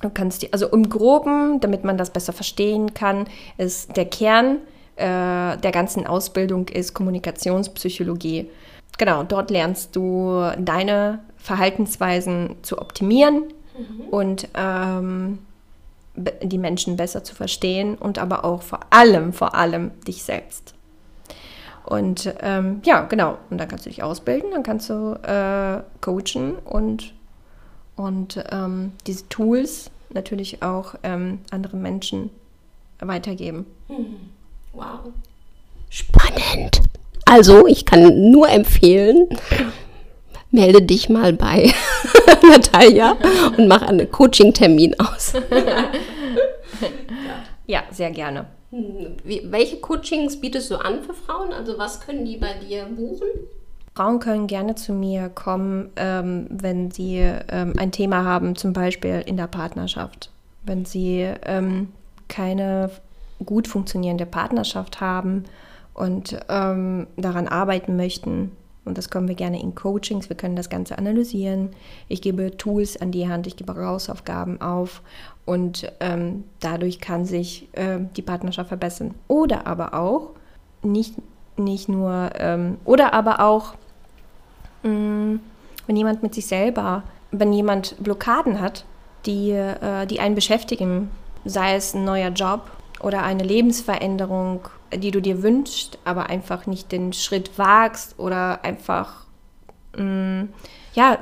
du 0.01 0.09
kannst 0.09 0.43
die, 0.43 0.53
also 0.53 0.67
im 0.67 0.87
Groben, 0.89 1.59
damit 1.59 1.83
man 1.83 1.97
das 1.97 2.11
besser 2.11 2.31
verstehen 2.31 2.93
kann, 2.93 3.27
ist 3.57 3.97
der 3.97 4.05
Kern 4.05 4.59
äh, 4.95 5.57
der 5.57 5.71
ganzen 5.73 6.07
Ausbildung 6.07 6.69
ist 6.69 6.93
Kommunikationspsychologie. 6.93 8.49
Genau, 8.97 9.23
dort 9.23 9.51
lernst 9.51 9.95
du 9.95 10.51
deine 10.57 11.19
Verhaltensweisen 11.37 12.55
zu 12.61 12.79
optimieren 12.79 13.43
mhm. 13.77 14.01
und 14.09 14.47
ähm, 14.53 15.39
die 16.15 16.57
Menschen 16.57 16.95
besser 16.95 17.23
zu 17.23 17.35
verstehen 17.35 17.95
und 17.95 18.19
aber 18.19 18.45
auch 18.45 18.61
vor 18.61 18.79
allem, 18.89 19.33
vor 19.33 19.53
allem 19.53 19.91
dich 20.07 20.23
selbst. 20.23 20.73
Und 21.85 22.33
ähm, 22.39 22.81
ja, 22.83 23.01
genau. 23.01 23.37
Und 23.49 23.59
dann 23.59 23.67
kannst 23.67 23.85
du 23.85 23.89
dich 23.89 24.01
ausbilden, 24.01 24.51
dann 24.51 24.63
kannst 24.63 24.89
du 24.89 25.13
äh, 25.21 25.83
coachen 26.01 26.55
und, 26.65 27.13
und 27.95 28.43
ähm, 28.49 28.93
diese 29.05 29.29
Tools 29.29 29.91
natürlich 30.09 30.63
auch 30.63 30.95
ähm, 31.03 31.39
anderen 31.51 31.81
Menschen 31.81 32.31
weitergeben. 32.99 33.65
Hm. 33.87 34.15
Wow. 34.73 35.11
Spannend. 35.89 36.81
Also, 37.25 37.67
ich 37.67 37.85
kann 37.85 38.31
nur 38.31 38.49
empfehlen, 38.49 39.27
melde 40.51 40.81
dich 40.81 41.09
mal 41.09 41.33
bei 41.33 41.73
Natalia 42.43 43.17
und 43.57 43.67
mach 43.67 43.81
einen 43.81 44.09
Coaching-Termin 44.09 44.99
aus. 44.99 45.33
ja, 47.67 47.83
sehr 47.91 48.11
gerne. 48.11 48.45
Wie, 48.71 49.41
welche 49.45 49.77
Coachings 49.77 50.39
bietest 50.39 50.71
du 50.71 50.75
an 50.75 51.03
für 51.03 51.13
Frauen? 51.13 51.53
Also 51.53 51.77
was 51.77 52.01
können 52.01 52.25
die 52.25 52.37
bei 52.37 52.53
dir 52.53 52.85
buchen? 52.85 53.27
Frauen 53.95 54.19
können 54.19 54.47
gerne 54.47 54.75
zu 54.75 54.91
mir 54.91 55.29
kommen, 55.29 55.89
ähm, 55.95 56.47
wenn 56.49 56.91
sie 56.91 57.19
ähm, 57.49 57.73
ein 57.77 57.91
Thema 57.91 58.25
haben, 58.25 58.55
zum 58.55 58.73
Beispiel 58.73 59.23
in 59.25 59.37
der 59.37 59.47
Partnerschaft. 59.47 60.29
Wenn 60.63 60.83
sie 60.83 61.29
ähm, 61.45 61.93
keine 62.27 62.91
gut 63.45 63.67
funktionierende 63.67 64.25
Partnerschaft 64.25 64.99
haben 64.99 65.45
und 65.95 66.37
ähm, 66.47 67.07
daran 67.17 67.47
arbeiten 67.47 67.95
möchten, 67.95 68.51
und 68.85 68.99
das 68.99 69.09
können 69.09 69.27
wir 69.27 69.35
gerne 69.35 69.59
in 69.59 69.73
Coachings. 69.73 70.29
Wir 70.29 70.37
können 70.37 70.55
das 70.55 70.69
Ganze 70.69 70.97
analysieren. 70.99 71.69
Ich 72.07 72.21
gebe 72.21 72.55
Tools 72.55 73.01
an 73.01 73.11
die 73.11 73.27
Hand, 73.27 73.47
ich 73.47 73.57
gebe 73.57 73.75
Hausaufgaben 73.75 74.61
auf 74.61 75.01
und 75.45 75.91
ähm, 75.99 76.43
dadurch 76.59 76.99
kann 76.99 77.25
sich 77.25 77.67
äh, 77.73 77.97
die 78.15 78.21
Partnerschaft 78.21 78.69
verbessern. 78.69 79.15
Oder 79.27 79.65
aber 79.65 79.95
auch, 79.95 80.29
nicht, 80.83 81.15
nicht 81.57 81.89
nur, 81.89 82.29
ähm, 82.37 82.77
oder 82.85 83.13
aber 83.13 83.39
auch, 83.39 83.73
mh, 84.83 84.91
mm, 84.91 85.39
wenn 85.87 85.95
jemand 85.95 86.23
mit 86.23 86.33
sich 86.33 86.45
selber, 86.45 87.03
wenn 87.31 87.53
jemand 87.53 87.95
Blockaden 88.03 88.61
hat, 88.61 88.85
die, 89.25 89.51
äh, 89.51 90.05
die 90.05 90.19
einen 90.19 90.35
beschäftigen, 90.35 91.09
sei 91.43 91.75
es 91.75 91.93
ein 91.93 92.05
neuer 92.05 92.29
Job, 92.29 92.71
oder 93.01 93.23
eine 93.23 93.43
Lebensveränderung, 93.43 94.67
die 94.93 95.11
du 95.11 95.21
dir 95.21 95.43
wünschst, 95.43 95.99
aber 96.05 96.29
einfach 96.29 96.65
nicht 96.65 96.91
den 96.91 97.13
Schritt 97.13 97.57
wagst 97.57 98.17
oder 98.19 98.63
einfach 98.63 99.25
mh, 99.97 100.03
mm, 100.03 100.53
ja, 100.93 101.19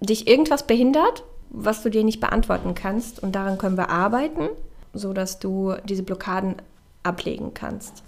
dich 0.00 0.26
irgendwas 0.26 0.66
behindert, 0.66 1.22
was 1.50 1.82
du 1.82 1.90
dir 1.90 2.04
nicht 2.04 2.20
beantworten 2.20 2.74
kannst 2.74 3.22
und 3.22 3.32
daran 3.32 3.58
können 3.58 3.76
wir 3.76 3.90
arbeiten, 3.90 4.48
so 4.92 5.12
dass 5.12 5.38
du 5.38 5.74
diese 5.84 6.02
Blockaden 6.02 6.56
ablegen 7.02 7.54
kannst. 7.54 8.02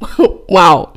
Wow. 0.50 0.88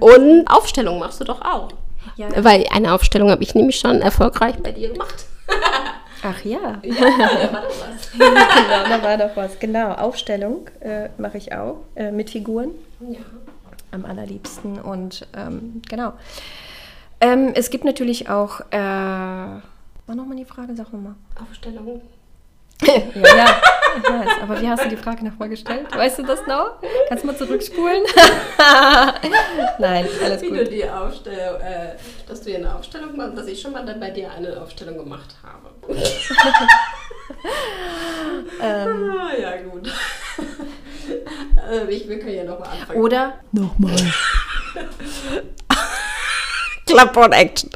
Und 0.00 0.46
Aufstellung 0.48 0.98
machst 0.98 1.18
du 1.20 1.24
doch 1.24 1.40
auch. 1.40 1.70
Ja. 2.16 2.28
Weil 2.44 2.66
eine 2.70 2.92
Aufstellung 2.92 3.30
habe 3.30 3.42
ich 3.42 3.54
nämlich 3.54 3.78
schon 3.78 4.02
erfolgreich 4.02 4.56
bei 4.62 4.72
dir 4.72 4.92
gemacht. 4.92 5.24
Ach 6.28 6.44
ja. 6.44 6.80
ja 6.82 6.92
da 6.92 7.52
war 7.52 7.62
doch 7.62 7.80
was. 7.80 8.10
genau, 8.12 8.88
da 8.88 9.02
war 9.02 9.16
doch 9.16 9.36
was. 9.36 9.58
Genau, 9.60 9.92
Aufstellung 9.92 10.68
äh, 10.80 11.08
mache 11.18 11.38
ich 11.38 11.54
auch 11.54 11.78
äh, 11.94 12.10
mit 12.10 12.30
Figuren. 12.30 12.70
Ja. 13.00 13.20
Am 13.92 14.04
allerliebsten. 14.04 14.80
Und 14.80 15.26
ähm, 15.36 15.82
genau. 15.88 16.14
Ähm, 17.20 17.52
es 17.54 17.70
gibt 17.70 17.84
natürlich 17.84 18.28
auch. 18.28 18.60
Äh, 18.70 18.76
war 18.78 20.14
nochmal 20.14 20.36
die 20.36 20.44
Frage? 20.44 20.74
Sag 20.74 20.92
nochmal. 20.92 21.14
Aufstellung. 21.40 22.00
Ja, 22.82 22.94
ja, 22.94 23.60
ich 23.96 24.10
weiß. 24.10 24.28
Aber 24.42 24.60
wie 24.60 24.68
hast 24.68 24.84
du 24.84 24.88
die 24.88 24.96
Frage 24.96 25.24
nochmal 25.24 25.48
gestellt? 25.48 25.86
Weißt 25.94 26.18
du 26.18 26.22
das 26.24 26.46
noch? 26.46 26.80
Kannst 27.08 27.24
du 27.24 27.28
mal 27.28 27.36
zurückspulen? 27.36 28.02
Nein, 29.78 30.08
alles 30.22 30.42
wie 30.42 30.48
gut. 30.48 30.58
Du 30.58 30.64
die 30.68 30.88
Aufstellung, 30.88 31.60
äh, 31.60 31.96
dass 32.28 32.42
du 32.42 32.50
hier 32.50 32.58
eine 32.58 32.74
Aufstellung 32.74 33.16
machst, 33.16 33.38
dass 33.38 33.46
ich 33.46 33.60
schon 33.60 33.72
mal 33.72 33.82
bei 33.82 34.10
dir 34.10 34.30
eine 34.30 34.60
Aufstellung 34.60 34.98
gemacht 34.98 35.34
habe. 35.42 35.70
ähm, 38.62 39.14
ah, 39.18 39.30
ja, 39.40 39.56
gut. 39.62 39.88
äh, 41.70 41.90
ich, 41.90 42.08
wir 42.08 42.18
können 42.18 42.34
ja 42.34 42.44
nochmal 42.44 42.68
anfangen. 42.68 43.00
Oder 43.00 43.38
nochmal. 43.52 43.96
Clap 46.86 47.16
on 47.16 47.32
Action. 47.32 47.70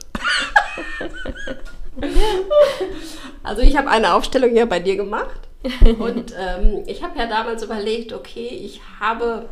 Also 3.43 3.63
ich 3.63 3.77
habe 3.77 3.89
eine 3.89 4.15
Aufstellung 4.15 4.55
ja 4.55 4.67
bei 4.67 4.81
dir 4.81 4.97
gemacht 4.97 5.41
und 5.99 6.35
ähm, 6.39 6.85
ich 6.87 7.03
habe 7.03 7.19
ja 7.19 7.27
damals 7.27 7.63
überlegt, 7.63 8.13
okay, 8.13 8.49
ich 8.49 8.81
habe 9.01 9.47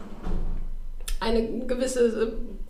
ein 1.20 1.66
gewisses 1.66 2.14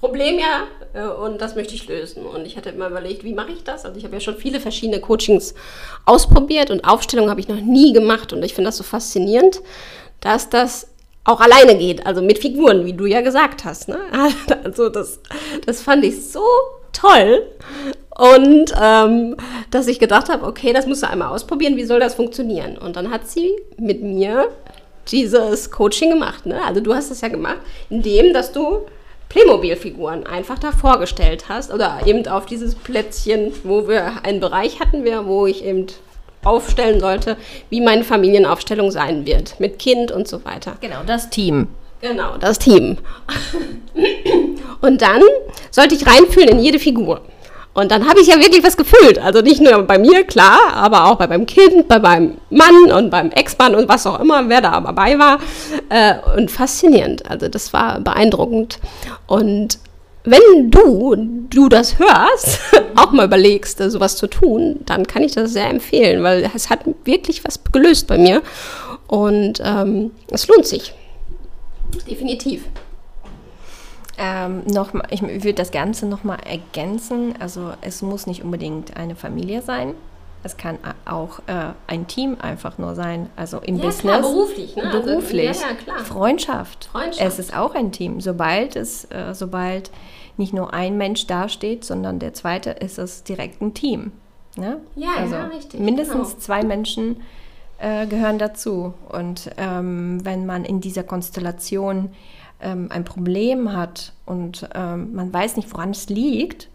Problem 0.00 0.38
ja 0.38 0.66
äh, 0.94 1.08
und 1.08 1.40
das 1.40 1.54
möchte 1.54 1.74
ich 1.74 1.88
lösen. 1.88 2.24
Und 2.24 2.46
ich 2.46 2.56
hatte 2.56 2.70
immer 2.70 2.88
überlegt, 2.88 3.24
wie 3.24 3.32
mache 3.32 3.52
ich 3.52 3.64
das? 3.64 3.84
Also 3.84 3.98
ich 3.98 4.04
habe 4.04 4.14
ja 4.14 4.20
schon 4.20 4.36
viele 4.36 4.60
verschiedene 4.60 5.00
Coachings 5.00 5.54
ausprobiert 6.04 6.70
und 6.70 6.84
Aufstellungen 6.84 7.30
habe 7.30 7.40
ich 7.40 7.48
noch 7.48 7.60
nie 7.60 7.92
gemacht 7.92 8.32
und 8.32 8.42
ich 8.42 8.54
finde 8.54 8.68
das 8.68 8.76
so 8.76 8.84
faszinierend, 8.84 9.60
dass 10.20 10.48
das 10.50 10.88
auch 11.24 11.40
alleine 11.40 11.76
geht, 11.76 12.06
also 12.06 12.22
mit 12.22 12.38
Figuren, 12.38 12.86
wie 12.86 12.94
du 12.94 13.04
ja 13.04 13.20
gesagt 13.20 13.64
hast. 13.64 13.88
Ne? 13.88 13.98
Also 14.64 14.88
das, 14.88 15.20
das 15.66 15.82
fand 15.82 16.04
ich 16.04 16.26
so 16.26 16.42
toll. 16.92 17.42
Und 18.16 18.72
ähm, 18.80 19.36
dass 19.70 19.86
ich 19.86 20.00
gedacht 20.00 20.28
habe, 20.28 20.44
okay, 20.44 20.72
das 20.72 20.86
musst 20.86 21.02
du 21.02 21.08
einmal 21.08 21.28
ausprobieren, 21.28 21.76
wie 21.76 21.84
soll 21.84 22.00
das 22.00 22.14
funktionieren? 22.14 22.76
Und 22.76 22.96
dann 22.96 23.10
hat 23.10 23.28
sie 23.28 23.52
mit 23.76 24.02
mir 24.02 24.48
dieses 25.10 25.70
Coaching 25.70 26.10
gemacht. 26.10 26.46
Ne? 26.46 26.60
Also 26.64 26.80
du 26.80 26.94
hast 26.94 27.10
es 27.10 27.20
ja 27.20 27.28
gemacht, 27.28 27.58
indem, 27.90 28.32
dass 28.32 28.52
du 28.52 28.80
Playmobil-Figuren 29.28 30.26
einfach 30.26 30.58
da 30.58 30.72
vorgestellt 30.72 31.48
hast 31.48 31.72
oder 31.72 32.00
eben 32.06 32.26
auf 32.26 32.46
dieses 32.46 32.74
Plätzchen, 32.74 33.52
wo 33.62 33.86
wir 33.86 34.24
einen 34.24 34.40
Bereich 34.40 34.80
hatten, 34.80 35.04
wo 35.26 35.46
ich 35.46 35.64
eben 35.64 35.86
aufstellen 36.44 37.00
sollte, 37.00 37.36
wie 37.68 37.80
meine 37.80 38.04
Familienaufstellung 38.04 38.90
sein 38.90 39.26
wird, 39.26 39.60
mit 39.60 39.78
Kind 39.78 40.10
und 40.10 40.26
so 40.26 40.44
weiter. 40.44 40.76
Genau, 40.80 41.02
das 41.06 41.30
Team. 41.30 41.68
Genau, 42.00 42.36
das 42.38 42.58
Team. 42.58 42.98
Und 44.80 45.02
dann 45.02 45.22
sollte 45.70 45.94
ich 45.94 46.06
reinfühlen 46.06 46.50
in 46.50 46.58
jede 46.60 46.78
Figur. 46.78 47.22
Und 47.74 47.92
dann 47.92 48.08
habe 48.08 48.20
ich 48.20 48.26
ja 48.26 48.40
wirklich 48.40 48.64
was 48.64 48.76
gefühlt. 48.76 49.18
Also 49.20 49.40
nicht 49.40 49.60
nur 49.60 49.82
bei 49.82 49.98
mir, 49.98 50.24
klar, 50.24 50.58
aber 50.74 51.04
auch 51.04 51.16
bei 51.16 51.28
meinem 51.28 51.46
Kind, 51.46 51.86
bei 51.86 51.98
meinem 51.98 52.36
Mann 52.50 52.90
und 52.90 53.10
beim 53.10 53.30
Ex-Mann 53.30 53.74
und 53.76 53.88
was 53.88 54.06
auch 54.06 54.18
immer, 54.18 54.48
wer 54.48 54.60
da 54.60 54.80
dabei 54.80 55.18
war. 55.18 55.38
Äh, 55.88 56.14
und 56.36 56.50
faszinierend. 56.50 57.30
Also 57.30 57.48
das 57.48 57.72
war 57.72 58.00
beeindruckend. 58.00 58.80
Und 59.26 59.78
wenn 60.24 60.70
du, 60.70 61.14
du 61.50 61.68
das 61.68 61.98
hörst, 61.98 62.58
auch 62.96 63.12
mal 63.12 63.26
überlegst, 63.26 63.78
sowas 63.78 64.16
zu 64.16 64.26
tun, 64.26 64.80
dann 64.84 65.06
kann 65.06 65.22
ich 65.22 65.34
das 65.34 65.52
sehr 65.52 65.70
empfehlen, 65.70 66.22
weil 66.24 66.50
es 66.54 66.70
hat 66.70 66.80
wirklich 67.04 67.44
was 67.44 67.60
gelöst 67.72 68.08
bei 68.08 68.18
mir. 68.18 68.42
Und 69.06 69.62
ähm, 69.64 70.10
es 70.30 70.48
lohnt 70.48 70.66
sich. 70.66 70.94
Definitiv. 72.08 72.68
Ähm, 74.18 74.62
noch, 74.66 74.92
ich 75.10 75.22
würde 75.22 75.54
das 75.54 75.70
Ganze 75.70 76.06
nochmal 76.06 76.38
ergänzen. 76.44 77.34
Also 77.38 77.72
es 77.80 78.02
muss 78.02 78.26
nicht 78.26 78.42
unbedingt 78.42 78.96
eine 78.96 79.14
Familie 79.14 79.62
sein. 79.62 79.94
Es 80.42 80.56
kann 80.56 80.78
auch 81.04 81.40
äh, 81.46 81.72
ein 81.88 82.06
Team 82.06 82.36
einfach 82.40 82.78
nur 82.78 82.94
sein, 82.94 83.28
also 83.34 83.58
im 83.58 83.76
ja, 83.76 83.86
Business. 83.86 84.02
Klar, 84.02 84.20
beruflich, 84.20 84.76
ne? 84.76 84.84
Also, 84.84 85.02
beruflich. 85.02 85.48
Also, 85.48 85.60
ja, 85.62 85.96
ja, 85.96 86.04
Freundschaft. 86.04 86.84
Freundschaft. 86.92 87.26
Es 87.26 87.38
ist 87.40 87.56
auch 87.56 87.74
ein 87.74 87.90
Team. 87.90 88.20
Sobald 88.20 88.76
es, 88.76 89.04
äh, 89.10 89.34
sobald 89.34 89.90
nicht 90.36 90.52
nur 90.54 90.72
ein 90.72 90.96
Mensch 90.96 91.26
dasteht, 91.26 91.84
sondern 91.84 92.20
der 92.20 92.34
zweite, 92.34 92.70
ist 92.70 92.98
es 92.98 93.24
direkt 93.24 93.60
ein 93.60 93.74
Team. 93.74 94.12
Ne? 94.56 94.80
Ja, 94.94 95.10
also 95.18 95.34
ja, 95.34 95.46
richtig. 95.46 95.80
Mindestens 95.80 96.30
genau. 96.30 96.40
zwei 96.40 96.62
Menschen 96.62 97.22
äh, 97.78 98.06
gehören 98.06 98.38
dazu. 98.38 98.94
Und 99.08 99.50
ähm, 99.56 100.24
wenn 100.24 100.46
man 100.46 100.64
in 100.64 100.80
dieser 100.80 101.02
Konstellation 101.02 102.10
ähm, 102.60 102.88
ein 102.90 103.04
Problem 103.04 103.72
hat 103.72 104.12
und 104.26 104.68
ähm, 104.74 105.14
man 105.14 105.32
weiß 105.32 105.56
nicht, 105.56 105.72
woran 105.72 105.90
es 105.90 106.08
liegt, 106.08 106.68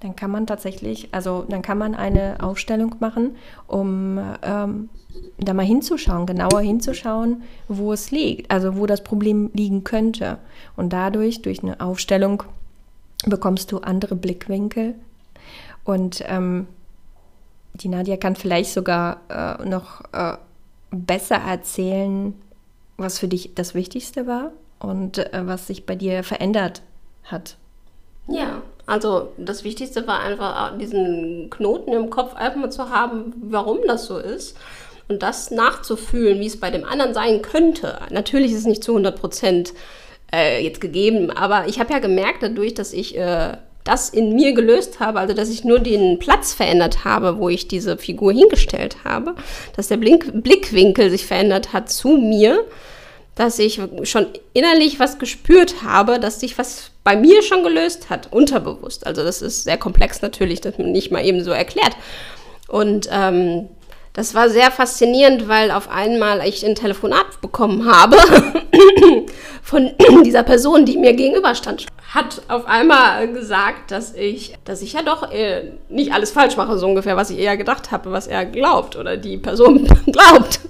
dann 0.00 0.16
kann 0.16 0.30
man 0.30 0.46
tatsächlich, 0.46 1.08
also 1.12 1.46
dann 1.48 1.62
kann 1.62 1.78
man 1.78 1.94
eine 1.94 2.36
Aufstellung 2.42 2.96
machen, 3.00 3.36
um 3.66 4.20
ähm, 4.42 4.90
da 5.38 5.54
mal 5.54 5.64
hinzuschauen, 5.64 6.26
genauer 6.26 6.60
hinzuschauen, 6.60 7.42
wo 7.68 7.92
es 7.92 8.10
liegt, 8.10 8.50
also 8.50 8.76
wo 8.76 8.84
das 8.84 9.02
Problem 9.02 9.50
liegen 9.54 9.82
könnte. 9.82 10.38
Und 10.76 10.92
dadurch, 10.92 11.40
durch 11.40 11.62
eine 11.62 11.80
Aufstellung, 11.80 12.42
bekommst 13.24 13.72
du 13.72 13.78
andere 13.78 14.14
Blickwinkel. 14.14 14.94
Und 15.84 16.22
ähm, 16.26 16.66
die 17.74 17.88
Nadia 17.88 18.16
kann 18.16 18.36
vielleicht 18.36 18.72
sogar 18.72 19.20
äh, 19.28 19.68
noch 19.68 20.02
äh, 20.12 20.36
besser 20.90 21.36
erzählen, 21.36 22.34
was 22.96 23.18
für 23.18 23.28
dich 23.28 23.54
das 23.54 23.74
Wichtigste 23.74 24.26
war 24.26 24.52
und 24.78 25.18
äh, 25.18 25.46
was 25.46 25.66
sich 25.66 25.86
bei 25.86 25.96
dir 25.96 26.22
verändert 26.22 26.82
hat. 27.24 27.56
Ja, 28.28 28.62
also 28.86 29.32
das 29.36 29.64
Wichtigste 29.64 30.06
war 30.06 30.20
einfach 30.20 30.78
diesen 30.78 31.50
Knoten 31.50 31.92
im 31.92 32.10
Kopf 32.10 32.34
einfach 32.34 32.60
mal 32.60 32.72
zu 32.72 32.90
haben, 32.90 33.34
warum 33.42 33.78
das 33.86 34.06
so 34.06 34.18
ist 34.18 34.56
und 35.08 35.22
das 35.22 35.50
nachzufühlen, 35.50 36.40
wie 36.40 36.46
es 36.46 36.60
bei 36.60 36.70
dem 36.70 36.84
anderen 36.84 37.12
sein 37.12 37.42
könnte. 37.42 37.98
Natürlich 38.10 38.52
ist 38.52 38.60
es 38.60 38.66
nicht 38.66 38.84
zu 38.84 38.92
100 38.92 39.18
Prozent 39.18 39.74
äh, 40.32 40.62
jetzt 40.64 40.80
gegeben, 40.80 41.30
aber 41.30 41.66
ich 41.66 41.80
habe 41.80 41.92
ja 41.92 41.98
gemerkt 41.98 42.42
dadurch, 42.42 42.74
dass 42.74 42.92
ich 42.92 43.16
äh, 43.18 43.56
das 43.84 44.08
in 44.08 44.34
mir 44.34 44.54
gelöst 44.54 44.98
habe, 44.98 45.20
also 45.20 45.34
dass 45.34 45.50
ich 45.50 45.62
nur 45.62 45.78
den 45.78 46.18
Platz 46.18 46.54
verändert 46.54 47.04
habe, 47.04 47.38
wo 47.38 47.50
ich 47.50 47.68
diese 47.68 47.98
Figur 47.98 48.32
hingestellt 48.32 48.96
habe, 49.04 49.34
dass 49.76 49.88
der 49.88 49.98
Blink 49.98 50.42
Blickwinkel 50.42 51.10
sich 51.10 51.26
verändert 51.26 51.74
hat 51.74 51.90
zu 51.90 52.16
mir, 52.16 52.64
dass 53.34 53.58
ich 53.58 53.80
schon 54.04 54.26
innerlich 54.54 55.00
was 55.00 55.18
gespürt 55.18 55.82
habe, 55.84 56.18
dass 56.18 56.40
sich 56.40 56.56
was 56.56 56.90
bei 57.02 57.16
mir 57.16 57.42
schon 57.42 57.62
gelöst 57.62 58.08
hat, 58.08 58.32
unterbewusst. 58.32 59.06
Also 59.06 59.22
das 59.22 59.42
ist 59.42 59.64
sehr 59.64 59.76
komplex 59.76 60.22
natürlich, 60.22 60.60
das 60.62 60.78
nicht 60.78 61.10
mal 61.10 61.24
eben 61.24 61.44
so 61.44 61.50
erklärt. 61.50 61.96
Und 62.68 63.08
ähm, 63.12 63.68
das 64.14 64.34
war 64.34 64.48
sehr 64.48 64.70
faszinierend, 64.70 65.48
weil 65.48 65.72
auf 65.72 65.90
einmal 65.90 66.46
ich 66.46 66.64
ein 66.64 66.76
Telefonat 66.76 67.40
bekommen 67.42 67.86
habe 67.92 68.16
von 69.62 69.90
dieser 70.24 70.44
Person, 70.44 70.86
die 70.86 70.96
mir 70.96 71.12
gegenüberstand. 71.12 71.86
Hat 72.14 72.42
auf 72.46 72.66
einmal 72.66 73.32
gesagt, 73.32 73.90
dass 73.90 74.14
ich, 74.14 74.56
dass 74.64 74.82
ich 74.82 74.92
ja 74.92 75.02
doch 75.02 75.32
äh, 75.32 75.72
nicht 75.88 76.12
alles 76.12 76.30
falsch 76.30 76.56
mache, 76.56 76.78
so 76.78 76.86
ungefähr, 76.86 77.16
was 77.16 77.30
ich 77.30 77.38
eher 77.38 77.56
gedacht 77.56 77.90
habe, 77.90 78.12
was 78.12 78.28
er 78.28 78.46
glaubt 78.46 78.94
oder 78.94 79.16
die 79.16 79.36
Person 79.36 79.84
glaubt. 80.06 80.60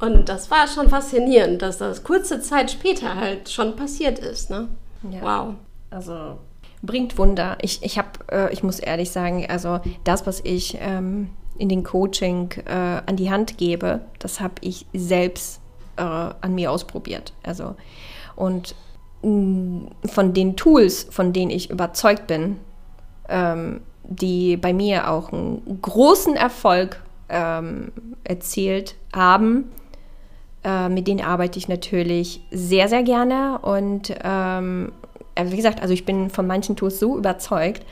Und 0.00 0.30
das 0.30 0.50
war 0.50 0.66
schon 0.66 0.88
faszinierend, 0.88 1.60
dass 1.60 1.76
das 1.76 2.02
kurze 2.02 2.40
Zeit 2.40 2.70
später 2.70 3.14
halt 3.14 3.50
schon 3.50 3.76
passiert 3.76 4.18
ist. 4.18 4.48
Ne? 4.48 4.68
Ja. 5.10 5.20
Wow. 5.20 5.54
Also 5.90 6.38
bringt 6.82 7.18
Wunder. 7.18 7.58
Ich, 7.60 7.82
ich 7.82 7.98
habe, 7.98 8.08
äh, 8.32 8.50
ich 8.50 8.62
muss 8.62 8.78
ehrlich 8.78 9.10
sagen, 9.10 9.46
also 9.50 9.80
das, 10.04 10.26
was 10.26 10.40
ich 10.42 10.78
ähm, 10.80 11.28
in 11.58 11.68
den 11.68 11.84
Coaching 11.84 12.52
äh, 12.64 13.02
an 13.04 13.16
die 13.16 13.30
Hand 13.30 13.58
gebe, 13.58 14.00
das 14.18 14.40
habe 14.40 14.54
ich 14.62 14.86
selbst 14.94 15.60
äh, 15.96 16.02
an 16.02 16.54
mir 16.54 16.72
ausprobiert. 16.72 17.34
Also 17.42 17.76
und 18.34 18.74
von 19.22 20.32
den 20.32 20.56
Tools, 20.56 21.06
von 21.10 21.32
denen 21.32 21.50
ich 21.50 21.70
überzeugt 21.70 22.26
bin, 22.26 22.56
ähm, 23.28 23.80
die 24.04 24.56
bei 24.56 24.72
mir 24.72 25.10
auch 25.10 25.32
einen 25.32 25.78
großen 25.82 26.36
Erfolg 26.36 27.00
ähm, 27.28 27.92
erzielt 28.24 28.96
haben, 29.14 29.70
äh, 30.64 30.88
mit 30.88 31.06
denen 31.06 31.20
arbeite 31.20 31.58
ich 31.58 31.68
natürlich 31.68 32.42
sehr, 32.50 32.88
sehr 32.88 33.02
gerne. 33.02 33.58
Und 33.62 34.14
ähm, 34.22 34.92
äh, 35.34 35.44
wie 35.46 35.56
gesagt, 35.56 35.80
also 35.80 35.94
ich 35.94 36.04
bin 36.04 36.30
von 36.30 36.46
manchen 36.46 36.76
Tools 36.76 36.98
so 36.98 37.16
überzeugt. 37.16 37.84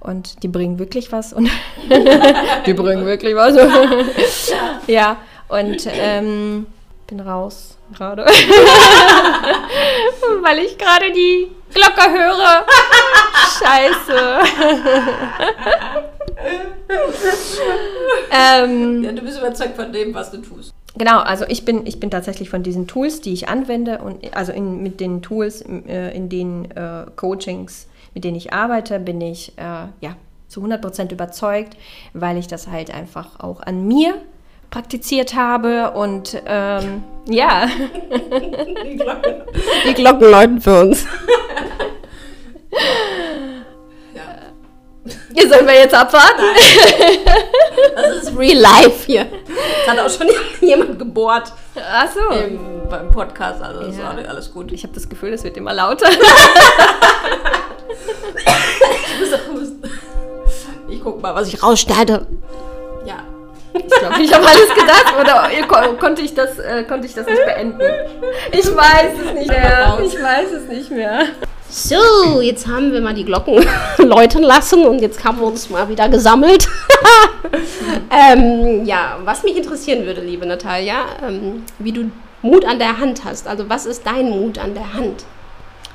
Und 0.00 0.44
die 0.44 0.48
bringen 0.48 0.78
wirklich 0.78 1.10
was. 1.10 1.32
Und 1.32 1.50
die 2.66 2.74
bringen 2.74 3.04
wirklich 3.04 3.34
was. 3.34 3.56
ja, 4.86 5.16
und 5.48 5.88
ähm, 5.92 6.66
bin 7.08 7.20
raus 7.20 7.76
gerade. 7.94 8.24
Weil 10.42 10.58
ich 10.60 10.78
gerade 10.78 11.12
die 11.12 11.50
Glocke 11.72 12.12
höre. 12.12 12.64
Scheiße. 13.58 14.38
ähm, 18.30 19.02
ja, 19.02 19.10
du 19.12 19.22
bist 19.22 19.38
überzeugt 19.38 19.76
von 19.76 19.92
dem, 19.92 20.14
was 20.14 20.30
du 20.30 20.38
tust. 20.38 20.72
Genau, 20.96 21.18
also 21.20 21.44
ich 21.48 21.64
bin, 21.64 21.86
ich 21.86 21.98
bin 21.98 22.10
tatsächlich 22.10 22.50
von 22.50 22.62
diesen 22.62 22.86
Tools, 22.86 23.20
die 23.20 23.32
ich 23.32 23.48
anwende 23.48 23.98
und 23.98 24.36
also 24.36 24.52
in, 24.52 24.82
mit 24.82 25.00
den 25.00 25.22
Tools, 25.22 25.62
äh, 25.62 26.14
in 26.14 26.28
den 26.28 26.70
äh, 26.72 27.06
Coachings, 27.16 27.88
mit 28.14 28.24
denen 28.24 28.36
ich 28.36 28.52
arbeite, 28.52 29.00
bin 29.00 29.20
ich 29.20 29.52
äh, 29.56 29.86
ja 30.00 30.16
zu 30.48 30.62
100% 30.62 31.12
überzeugt, 31.12 31.76
weil 32.12 32.36
ich 32.36 32.48
das 32.48 32.68
halt 32.68 32.92
einfach 32.92 33.40
auch 33.40 33.60
an 33.60 33.86
mir 33.86 34.14
praktiziert 34.70 35.34
habe 35.34 35.92
und 35.92 36.40
ähm, 36.46 37.04
ja. 37.26 37.68
Die 38.84 38.96
Glocken, 38.96 39.42
die 39.86 39.94
Glocken 39.94 40.30
läuten 40.30 40.60
für 40.60 40.80
uns. 40.80 41.06
Hier 45.34 45.48
sollen 45.48 45.66
wir 45.66 45.74
jetzt 45.74 45.94
abwarten. 45.94 46.42
Das 47.94 48.22
ist 48.24 48.36
real 48.36 48.58
life 48.58 49.06
hier. 49.06 49.26
Das 49.86 49.96
hat 49.96 50.04
auch 50.04 50.10
schon 50.10 50.28
jemand 50.60 50.98
gebohrt. 50.98 51.52
Ach 51.76 52.08
so. 52.12 52.34
Im, 52.34 52.88
beim 52.88 53.10
Podcast, 53.10 53.62
also 53.62 53.82
das 53.82 53.96
ja. 53.96 54.04
war 54.04 54.16
alles 54.28 54.52
gut. 54.52 54.72
Ich 54.72 54.82
habe 54.82 54.94
das 54.94 55.08
Gefühl, 55.08 55.32
es 55.32 55.44
wird 55.44 55.56
immer 55.56 55.72
lauter. 55.72 56.08
Ich 60.88 61.02
guck 61.02 61.20
mal, 61.20 61.34
was 61.34 61.48
ich 61.48 61.62
rausschneide. 61.62 62.26
Ich 63.74 64.00
glaube, 64.00 64.22
ich 64.22 64.32
habe 64.32 64.46
alles 64.46 64.68
gedacht 64.68 65.14
oder 65.20 65.96
konnte 65.98 66.22
ich, 66.22 66.34
das, 66.34 66.58
äh, 66.58 66.84
konnte 66.84 67.06
ich 67.06 67.14
das 67.14 67.26
nicht 67.26 67.44
beenden? 67.44 67.80
Ich 68.52 68.64
weiß 68.64 69.12
es 69.26 69.34
nicht 69.34 69.48
mehr. 69.48 69.98
Ich 70.04 70.22
weiß 70.22 70.52
es 70.52 70.68
nicht 70.68 70.90
mehr. 70.90 71.26
So, 71.70 72.40
jetzt 72.40 72.66
haben 72.66 72.92
wir 72.92 73.00
mal 73.02 73.12
die 73.12 73.26
Glocken 73.26 73.62
läuten 73.98 74.42
lassen 74.42 74.86
und 74.86 75.00
jetzt 75.00 75.22
haben 75.22 75.38
wir 75.38 75.46
uns 75.46 75.68
mal 75.68 75.88
wieder 75.88 76.08
gesammelt. 76.08 76.66
ähm, 78.10 78.86
ja, 78.86 79.18
was 79.24 79.42
mich 79.42 79.56
interessieren 79.56 80.06
würde, 80.06 80.22
liebe 80.22 80.46
Natalia, 80.46 81.04
ähm, 81.26 81.64
wie 81.78 81.92
du 81.92 82.10
Mut 82.40 82.64
an 82.64 82.78
der 82.78 82.98
Hand 82.98 83.22
hast. 83.24 83.46
Also 83.46 83.68
was 83.68 83.84
ist 83.84 84.06
dein 84.06 84.30
Mut 84.30 84.58
an 84.58 84.72
der 84.72 84.94
Hand? 84.94 85.24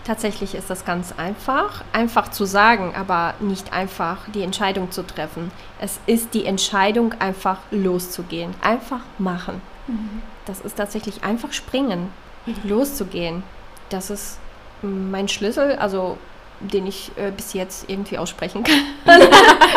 Tatsächlich 0.06 0.54
ist 0.54 0.70
das 0.70 0.84
ganz 0.84 1.14
einfach, 1.16 1.84
einfach 1.94 2.30
zu 2.30 2.44
sagen, 2.44 2.94
aber 2.96 3.36
nicht 3.40 3.72
einfach 3.72 4.18
die 4.34 4.44
Entscheidung 4.44 4.92
zu 4.92 5.04
treffen. 5.04 5.50
Es 5.80 6.00
ist 6.08 6.34
die 6.34 6.46
Entscheidung, 6.46 7.14
einfach 7.20 7.60
loszugehen, 7.72 8.54
einfach 8.62 9.00
machen. 9.18 9.62
Mhm. 9.88 10.22
Das 10.46 10.60
ist 10.60 10.76
tatsächlich 10.76 11.24
einfach 11.24 11.54
springen, 11.54 12.10
mhm. 12.46 12.56
loszugehen. 12.66 13.44
Das 13.90 14.10
ist 14.10 14.40
mein 14.82 15.30
Schlüssel, 15.30 15.78
also 15.78 16.18
den 16.60 16.88
ich 16.88 17.12
äh, 17.16 17.32
bis 17.32 17.54
jetzt 17.54 17.90
irgendwie 17.90 18.18
aussprechen 18.18 18.64
kann. 18.64 18.82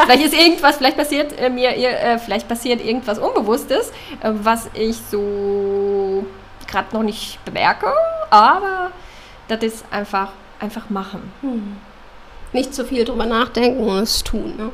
vielleicht 0.04 0.24
ist 0.24 0.34
irgendwas, 0.34 0.76
vielleicht 0.76 0.96
passiert 0.96 1.38
äh, 1.38 1.50
mir, 1.50 1.70
äh, 1.70 2.18
vielleicht 2.18 2.48
passiert 2.48 2.84
irgendwas 2.84 3.18
Unbewusstes, 3.18 3.90
äh, 4.20 4.30
was 4.32 4.68
ich 4.74 4.96
so 5.10 6.26
gerade 6.66 6.94
noch 6.94 7.02
nicht 7.02 7.44
bemerke, 7.44 7.92
aber 8.30 8.90
das 9.48 9.62
ist 9.62 9.84
einfach, 9.90 10.32
einfach 10.60 10.90
machen. 10.90 11.32
Hm. 11.40 11.76
Nicht 12.52 12.74
zu 12.74 12.84
viel 12.84 13.04
drüber 13.04 13.26
nachdenken 13.26 13.82
und 13.82 13.98
es 13.98 14.22
tun. 14.22 14.54
Ne? 14.56 14.70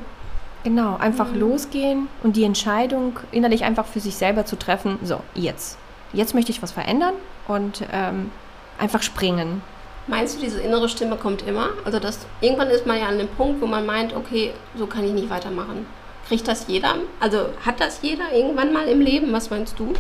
Genau, 0.65 0.97
einfach 0.97 1.31
hm. 1.31 1.41
losgehen 1.41 2.09
und 2.23 2.37
die 2.37 2.45
Entscheidung 2.45 3.19
innerlich 3.31 3.65
einfach 3.65 3.87
für 3.87 4.01
sich 4.01 4.17
selber 4.17 4.45
zu 4.45 4.57
treffen, 4.57 4.99
so, 5.03 5.21
jetzt. 5.35 5.79
Jetzt 6.13 6.35
möchte 6.35 6.53
ich 6.53 6.63
was 6.63 6.73
verändern 6.73 7.15
und 7.49 7.83
ähm, 7.93 8.31
einfach 8.79 9.03
springen. 9.03 9.63
Meinst 10.09 10.37
du, 10.37 10.41
diese 10.41 10.61
innere 10.61 10.89
Stimme 10.89 11.17
kommt 11.17 11.43
immer? 11.47 11.71
Also 11.85 11.99
das, 11.99 12.19
irgendwann 12.41 12.69
ist 12.69 12.87
man 12.87 12.99
ja 12.99 13.07
an 13.07 13.19
dem 13.19 13.29
Punkt, 13.29 13.61
wo 13.61 13.67
man 13.67 13.87
meint, 13.87 14.15
okay, 14.15 14.53
so 14.77 14.87
kann 14.87 15.05
ich 15.05 15.13
nicht 15.13 15.31
weitermachen. 15.31 15.87
Kriegt 16.27 16.47
das 16.49 16.67
jeder? 16.67 16.97
Also 17.21 17.47
hat 17.65 17.81
das 17.81 18.01
jeder 18.03 18.33
irgendwann 18.33 18.73
mal 18.73 18.89
im 18.89 19.01
Leben? 19.01 19.33
Was 19.33 19.51
meinst 19.51 19.79
du? 19.79 19.93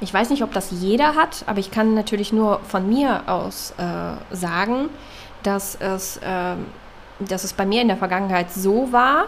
Ich 0.00 0.14
weiß 0.14 0.30
nicht, 0.30 0.42
ob 0.42 0.52
das 0.52 0.70
jeder 0.70 1.14
hat, 1.16 1.44
aber 1.46 1.58
ich 1.58 1.70
kann 1.70 1.94
natürlich 1.94 2.32
nur 2.32 2.60
von 2.60 2.88
mir 2.88 3.22
aus 3.26 3.74
äh, 3.78 4.34
sagen, 4.34 4.90
dass 5.42 5.74
es, 5.76 6.18
äh, 6.18 6.54
dass 7.18 7.44
es 7.44 7.52
bei 7.52 7.66
mir 7.66 7.82
in 7.82 7.88
der 7.88 7.96
Vergangenheit 7.96 8.52
so 8.52 8.92
war, 8.92 9.24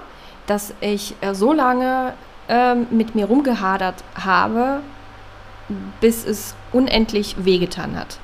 dass 0.46 0.74
ich 0.80 1.14
äh, 1.20 1.35
so 1.35 1.52
lange 1.52 2.12
ähm, 2.48 2.87
mit 2.90 3.14
mir 3.14 3.26
rumgehadert 3.26 4.02
habe, 4.14 4.80
bis 6.00 6.24
es 6.24 6.54
unendlich 6.72 7.44
wehgetan 7.44 7.96
hat. 7.96 8.18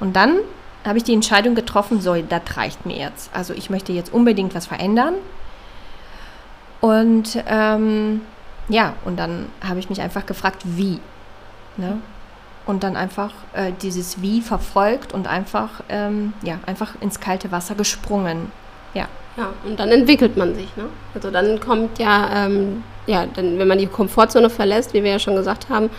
Und 0.00 0.14
dann 0.14 0.38
habe 0.84 0.98
ich 0.98 1.04
die 1.04 1.14
Entscheidung 1.14 1.54
getroffen, 1.54 2.00
so, 2.00 2.14
das 2.16 2.42
reicht 2.56 2.86
mir 2.86 2.96
jetzt. 2.96 3.30
Also 3.32 3.54
ich 3.54 3.70
möchte 3.70 3.92
jetzt 3.92 4.12
unbedingt 4.12 4.54
was 4.54 4.66
verändern. 4.66 5.14
Und 6.80 7.42
ähm, 7.46 8.22
ja, 8.68 8.94
und 9.04 9.16
dann 9.16 9.46
habe 9.66 9.78
ich 9.78 9.88
mich 9.88 10.00
einfach 10.00 10.26
gefragt, 10.26 10.62
wie. 10.64 10.98
Ne? 11.76 11.98
Und 12.64 12.84
dann 12.84 12.96
einfach 12.96 13.32
äh, 13.54 13.72
dieses 13.82 14.22
Wie 14.22 14.40
verfolgt 14.40 15.12
und 15.12 15.26
einfach, 15.26 15.82
ähm, 15.88 16.32
ja, 16.42 16.60
einfach 16.66 16.94
ins 17.00 17.18
kalte 17.18 17.50
Wasser 17.50 17.74
gesprungen. 17.74 18.52
Ja. 18.94 19.08
Ja, 19.36 19.48
und 19.64 19.80
dann 19.80 19.88
entwickelt 19.90 20.36
man 20.36 20.54
sich. 20.54 20.76
Ne? 20.76 20.84
Also 21.14 21.30
dann 21.30 21.58
kommt 21.58 21.98
ja, 21.98 22.46
ähm, 22.46 22.84
ja, 23.06 23.24
dann, 23.26 23.58
wenn 23.58 23.66
man 23.66 23.78
die 23.78 23.86
Komfortzone 23.86 24.50
verlässt, 24.50 24.92
wie 24.92 25.02
wir 25.02 25.12
ja 25.12 25.18
schon 25.18 25.34
gesagt 25.34 25.70
haben, 25.70 25.90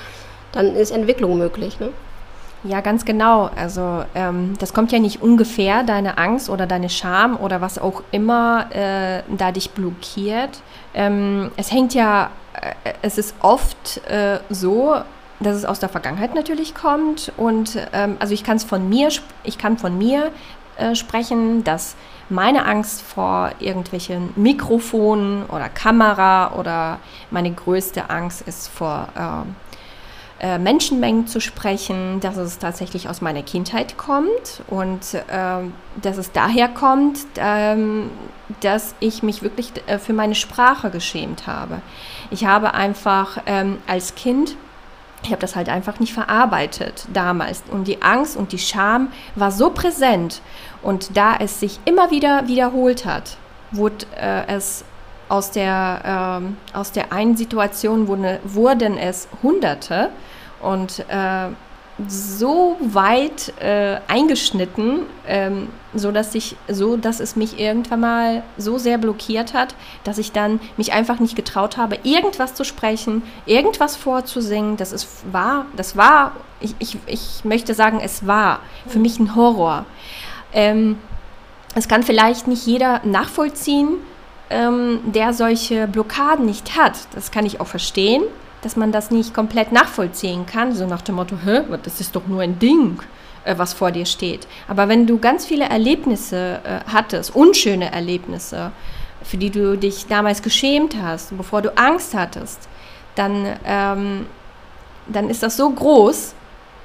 dann 0.51 0.75
ist 0.75 0.91
Entwicklung 0.91 1.37
möglich. 1.37 1.79
Ne? 1.79 1.89
Ja, 2.63 2.79
ganz 2.79 3.03
genau. 3.03 3.49
Also 3.55 4.05
ähm, 4.15 4.53
das 4.59 4.73
kommt 4.73 4.91
ja 4.93 4.99
nicht 4.99 5.21
ungefähr, 5.21 5.83
deine 5.83 6.17
Angst 6.17 6.49
oder 6.49 6.65
deine 6.65 6.89
Scham 6.89 7.35
oder 7.37 7.59
was 7.59 7.77
auch 7.77 8.03
immer 8.11 8.67
äh, 8.71 9.23
da 9.35 9.51
dich 9.51 9.71
blockiert. 9.71 10.61
Ähm, 10.93 11.51
es 11.57 11.71
hängt 11.71 11.93
ja, 11.93 12.29
äh, 12.53 12.93
es 13.01 13.17
ist 13.17 13.35
oft 13.41 13.99
äh, 14.07 14.39
so, 14.49 14.95
dass 15.43 15.55
es 15.55 15.65
aus 15.65 15.79
der 15.79 15.89
Vergangenheit 15.89 16.35
natürlich 16.35 16.73
kommt. 16.73 17.31
Und 17.37 17.77
ähm, 17.93 18.17
also 18.19 18.33
ich 18.33 18.43
kann 18.43 18.57
es 18.57 18.63
von 18.63 18.89
mir, 18.89 19.09
ich 19.43 19.57
kann 19.57 19.77
von 19.77 19.97
mir 19.97 20.31
äh, 20.77 20.95
sprechen, 20.95 21.63
dass 21.63 21.95
meine 22.29 22.65
Angst 22.65 23.01
vor 23.01 23.51
irgendwelchen 23.59 24.29
Mikrofonen 24.35 25.45
oder 25.45 25.69
Kamera 25.69 26.53
oder 26.57 26.99
meine 27.29 27.51
größte 27.51 28.09
Angst 28.09 28.41
ist 28.47 28.69
vor 28.69 29.07
ähm, 29.17 29.55
äh, 30.39 30.57
Menschenmengen 30.57 31.27
zu 31.27 31.39
sprechen, 31.39 32.19
dass 32.19 32.37
es 32.37 32.59
tatsächlich 32.59 33.07
aus 33.07 33.21
meiner 33.21 33.43
Kindheit 33.43 33.97
kommt 33.97 34.63
und 34.67 35.13
äh, 35.13 35.21
dass 36.01 36.17
es 36.17 36.31
daher 36.31 36.67
kommt, 36.67 37.19
ähm, 37.37 38.09
dass 38.59 38.95
ich 38.99 39.23
mich 39.23 39.41
wirklich 39.41 39.71
äh, 39.87 39.99
für 39.99 40.13
meine 40.13 40.35
Sprache 40.35 40.89
geschämt 40.89 41.47
habe. 41.47 41.81
Ich 42.29 42.45
habe 42.45 42.73
einfach 42.73 43.37
ähm, 43.45 43.77
als 43.87 44.15
Kind 44.15 44.57
ich 45.23 45.31
habe 45.31 45.41
das 45.41 45.55
halt 45.55 45.69
einfach 45.69 45.99
nicht 45.99 46.13
verarbeitet 46.13 47.05
damals. 47.13 47.63
Und 47.71 47.87
die 47.87 48.01
Angst 48.01 48.35
und 48.35 48.51
die 48.51 48.59
Scham 48.59 49.09
war 49.35 49.51
so 49.51 49.69
präsent. 49.69 50.41
Und 50.81 51.15
da 51.15 51.35
es 51.37 51.59
sich 51.59 51.79
immer 51.85 52.11
wieder 52.11 52.47
wiederholt 52.47 53.05
hat, 53.05 53.37
wurde 53.71 54.05
äh, 54.19 54.47
es 54.47 54.83
aus 55.29 55.51
der, 55.51 56.41
äh, 56.73 56.77
aus 56.77 56.91
der 56.91 57.13
einen 57.13 57.37
Situation 57.37 58.07
wurde, 58.07 58.39
wurden 58.43 58.97
es 58.97 59.27
Hunderte 59.41 60.09
und 60.61 60.99
äh, 61.09 61.47
so 62.07 62.77
weit 62.81 63.53
äh, 63.59 63.99
eingeschnitten, 64.07 65.01
ähm, 65.27 65.69
so 65.93 66.11
dass 66.11 66.33
ich, 66.33 66.55
so 66.67 66.97
dass 66.97 67.19
es 67.19 67.35
mich 67.35 67.59
irgendwann 67.59 67.99
mal 67.99 68.43
so 68.57 68.79
sehr 68.79 68.97
blockiert 68.97 69.53
hat, 69.53 69.75
dass 70.03 70.17
ich 70.17 70.31
dann 70.31 70.59
mich 70.75 70.91
einfach 70.93 71.19
nicht 71.19 71.35
getraut 71.35 71.77
habe, 71.77 71.99
irgendwas 72.03 72.55
zu 72.55 72.63
sprechen, 72.63 73.21
irgendwas 73.45 73.95
vorzusingen. 73.95 74.75
Das 74.77 74.91
ist 74.91 75.07
war, 75.31 75.67
das 75.75 75.95
war, 75.95 76.33
ich, 76.59 76.75
ich, 76.79 76.97
ich 77.05 77.45
möchte 77.45 77.75
sagen, 77.75 77.99
es 78.03 78.25
war 78.25 78.59
für 78.87 78.99
mich 78.99 79.19
ein 79.19 79.35
Horror. 79.35 79.85
Ähm, 80.51 80.97
es 81.75 81.87
kann 81.87 82.01
vielleicht 82.01 82.47
nicht 82.47 82.65
jeder 82.65 83.01
nachvollziehen, 83.03 83.97
ähm, 84.49 84.99
der 85.05 85.33
solche 85.33 85.87
Blockaden 85.87 86.45
nicht 86.45 86.75
hat. 86.75 86.93
Das 87.13 87.29
kann 87.29 87.45
ich 87.45 87.61
auch 87.61 87.67
verstehen 87.67 88.23
dass 88.63 88.75
man 88.75 88.91
das 88.91 89.11
nicht 89.11 89.33
komplett 89.33 89.71
nachvollziehen 89.71 90.45
kann, 90.45 90.73
so 90.73 90.87
nach 90.87 91.01
dem 91.01 91.15
Motto, 91.15 91.35
Hä, 91.43 91.61
das 91.83 91.99
ist 91.99 92.15
doch 92.15 92.27
nur 92.27 92.41
ein 92.41 92.59
Ding, 92.59 92.99
äh, 93.43 93.57
was 93.57 93.73
vor 93.73 93.91
dir 93.91 94.05
steht. 94.05 94.47
Aber 94.67 94.87
wenn 94.87 95.05
du 95.05 95.19
ganz 95.19 95.45
viele 95.45 95.65
Erlebnisse 95.65 96.59
äh, 96.63 96.79
hattest, 96.91 97.35
unschöne 97.35 97.91
Erlebnisse, 97.91 98.71
für 99.23 99.37
die 99.37 99.49
du 99.49 99.77
dich 99.77 100.07
damals 100.07 100.41
geschämt 100.41 100.95
hast, 101.01 101.35
bevor 101.37 101.61
du 101.61 101.77
Angst 101.77 102.13
hattest, 102.13 102.67
dann, 103.15 103.45
ähm, 103.65 104.25
dann 105.07 105.29
ist 105.29 105.43
das 105.43 105.57
so 105.57 105.69
groß, 105.69 106.33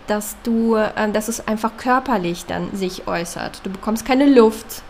dass 0.06 0.36
du, 0.42 0.74
äh, 0.74 1.10
dass 1.12 1.28
es 1.28 1.46
einfach 1.46 1.76
körperlich 1.76 2.44
dann 2.46 2.74
sich 2.74 3.06
äußert. 3.06 3.60
Du 3.64 3.70
bekommst 3.70 4.04
keine 4.04 4.26
Luft, 4.26 4.82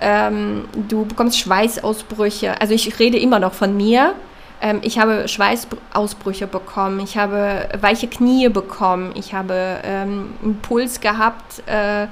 ähm, 0.00 0.66
du 0.88 1.04
bekommst 1.04 1.38
Schweißausbrüche. 1.38 2.60
Also 2.60 2.74
ich 2.74 2.98
rede 2.98 3.18
immer 3.18 3.38
noch 3.38 3.54
von 3.54 3.76
mir. 3.76 4.14
Ähm, 4.60 4.80
ich 4.82 4.98
habe 4.98 5.28
Schweißausbrüche 5.28 6.46
bekommen, 6.46 7.00
ich 7.00 7.18
habe 7.18 7.68
weiche 7.80 8.08
Knie 8.08 8.48
bekommen, 8.48 9.12
ich 9.14 9.34
habe 9.34 9.80
ähm, 9.84 10.34
einen 10.42 10.58
Puls 10.62 11.00
gehabt. 11.00 11.62
Äh, 11.66 12.04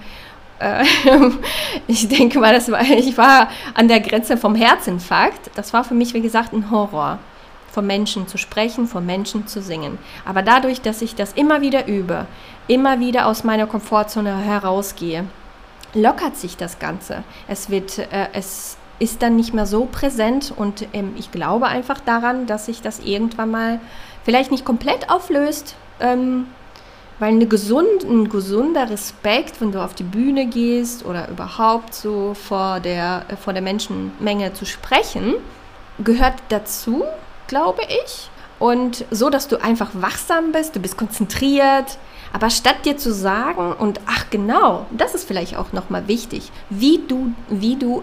äh, 0.59 0.85
ich 1.87 2.09
denke 2.09 2.39
mal, 2.39 2.55
das 2.55 2.71
war, 2.71 2.83
ich 2.83 3.17
war 3.17 3.49
an 3.75 3.89
der 3.89 4.01
Grenze 4.01 4.37
vom 4.37 4.55
Herzinfarkt. 4.55 5.51
Das 5.55 5.73
war 5.73 5.85
für 5.85 5.95
mich, 5.95 6.15
wie 6.15 6.21
gesagt, 6.21 6.53
ein 6.53 6.71
Horror 6.71 7.19
von 7.73 7.87
Menschen 7.87 8.29
zu 8.29 8.39
sprechen, 8.39 8.87
von 8.87 9.05
Menschen 9.05 9.49
zu 9.49 9.61
singen. 9.61 9.99
Aber 10.25 10.43
dadurch, 10.43 10.81
dass 10.81 11.03
ich 11.03 11.17
das 11.17 11.33
immer 11.33 11.61
wieder 11.61 11.89
übe, 11.89 12.27
immer 12.69 13.01
wieder 13.01 13.27
aus 13.27 13.43
meiner 13.43 13.67
Komfortzone 13.67 14.39
herausgehe, 14.39 15.25
lockert 15.93 16.37
sich 16.37 16.57
das 16.57 16.79
Ganze. 16.79 17.25
Es 17.49 17.71
wird, 17.71 17.99
äh, 17.99 18.29
es 18.33 18.77
ist 18.99 19.23
dann 19.23 19.37
nicht 19.37 19.55
mehr 19.55 19.67
so 19.67 19.87
präsent 19.91 20.53
und 20.55 20.87
ähm, 20.93 21.15
ich 21.17 21.31
glaube 21.31 21.67
einfach 21.67 22.01
daran, 22.01 22.47
dass 22.47 22.67
sich 22.67 22.83
das 22.83 23.01
irgendwann 23.01 23.51
mal 23.51 23.81
vielleicht 24.25 24.51
nicht 24.51 24.65
komplett 24.65 25.11
auflöst, 25.11 25.75
ähm, 26.01 26.47
weil 27.19 27.33
eine 27.33 27.47
gesund, 27.47 28.03
ein 28.05 28.29
gesunder 28.29 28.91
Respekt, 28.91 29.61
wenn 29.61 29.73
du 29.73 29.83
auf 29.83 29.95
die 29.95 30.03
Bühne 30.03 30.47
gehst 30.47 31.05
oder 31.05 31.29
überhaupt 31.29 31.95
so 31.95 32.35
vor 32.35 32.81
der, 32.81 33.25
äh, 33.29 33.37
vor 33.37 33.53
der 33.53 33.63
Menschenmenge 33.63 34.53
zu 34.53 34.65
sprechen, 34.65 35.35
gehört 35.99 36.35
dazu, 36.49 37.05
glaube 37.47 37.83
ich. 38.05 38.31
Und 38.59 39.05
so, 39.11 39.31
dass 39.31 39.49
du 39.49 39.63
einfach 39.63 39.91
wachsam 39.95 40.53
bist, 40.53 40.75
du 40.75 40.81
bist 40.81 40.97
konzentriert, 40.97 41.99
aber 42.33 42.51
statt 42.51 42.85
dir 42.85 42.97
zu 42.97 43.13
sagen, 43.13 43.73
und 43.73 44.01
ach 44.07 44.27
genau, 44.31 44.87
das 44.91 45.15
ist 45.15 45.27
vielleicht 45.27 45.57
auch 45.57 45.73
nochmal 45.73 46.09
wichtig, 46.09 46.51
wie 46.71 47.01
du, 47.07 47.33
wie 47.49 47.77
du 47.77 48.03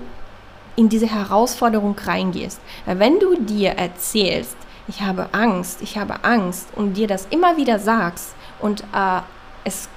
in 0.82 0.90
diese 0.90 1.06
Herausforderung 1.06 1.96
reingehst. 2.04 2.60
Weil 2.88 2.98
wenn 2.98 3.20
du 3.20 3.36
dir 3.36 3.74
erzählst, 3.74 4.58
ich 4.88 5.02
habe 5.02 5.30
Angst, 5.32 5.84
ich 5.84 6.00
habe 6.00 6.24
Angst 6.24 6.70
und 6.76 6.96
dir 6.96 7.08
das 7.08 7.28
immer 7.30 7.56
wieder 7.56 7.78
sagst 7.78 8.34
und 8.60 8.82
äh, 8.82 9.22
es 9.64 9.88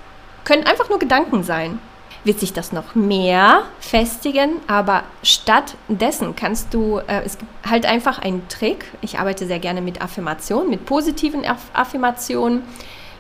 können 0.45 0.67
einfach 0.67 0.91
nur 0.91 0.99
Gedanken 0.99 1.43
sein, 1.43 1.79
wird 2.25 2.39
sich 2.39 2.53
das 2.53 2.71
noch 2.71 2.95
mehr 2.95 3.63
festigen, 3.81 4.57
aber 4.67 5.05
stattdessen 5.23 6.37
kannst 6.37 6.75
du, 6.75 6.99
äh, 6.99 7.23
es 7.25 7.39
gibt 7.39 7.51
halt 7.69 7.87
einfach 7.87 8.19
einen 8.19 8.47
Trick, 8.49 8.85
ich 9.01 9.19
arbeite 9.19 9.47
sehr 9.47 9.61
gerne 9.61 9.81
mit 9.81 10.03
Affirmationen, 10.03 10.69
mit 10.69 10.85
positiven 10.85 11.47
Aff 11.47 11.71
Affirmationen, 11.73 12.63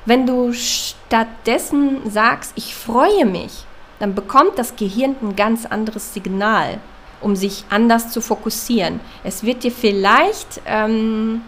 wenn 0.04 0.26
du 0.26 0.52
stattdessen 0.52 2.10
sagst, 2.10 2.52
ich 2.56 2.74
freue 2.74 3.24
mich, 3.24 3.64
dann 4.00 4.14
bekommt 4.14 4.58
das 4.58 4.76
Gehirn 4.76 5.16
ein 5.22 5.34
ganz 5.34 5.64
anderes 5.64 6.12
Signal, 6.12 6.78
um 7.24 7.36
sich 7.36 7.64
anders 7.70 8.10
zu 8.10 8.20
fokussieren. 8.20 9.00
Es 9.24 9.42
wird 9.42 9.64
dir 9.64 9.72
vielleicht 9.72 10.60
ähm, 10.66 11.42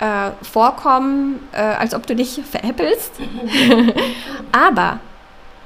äh, 0.00 0.30
vorkommen, 0.42 1.40
äh, 1.52 1.60
als 1.60 1.94
ob 1.94 2.06
du 2.06 2.16
dich 2.16 2.40
veräppelst, 2.50 3.12
aber 4.52 5.00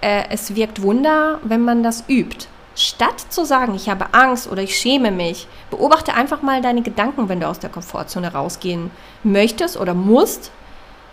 äh, 0.00 0.24
es 0.30 0.54
wirkt 0.54 0.82
Wunder, 0.82 1.38
wenn 1.42 1.62
man 1.62 1.82
das 1.82 2.04
übt. 2.08 2.46
Statt 2.74 3.20
zu 3.28 3.44
sagen, 3.44 3.74
ich 3.74 3.90
habe 3.90 4.12
Angst 4.12 4.50
oder 4.50 4.62
ich 4.62 4.76
schäme 4.76 5.11
mich, 5.11 5.46
beobachte 5.70 6.14
einfach 6.14 6.40
mal 6.42 6.62
deine 6.62 6.82
Gedanken, 6.82 7.28
wenn 7.28 7.38
du 7.38 7.46
aus 7.46 7.58
der 7.58 7.70
Komfortzone 7.70 8.32
rausgehen 8.32 8.90
möchtest 9.22 9.76
oder 9.76 9.94
musst 9.94 10.50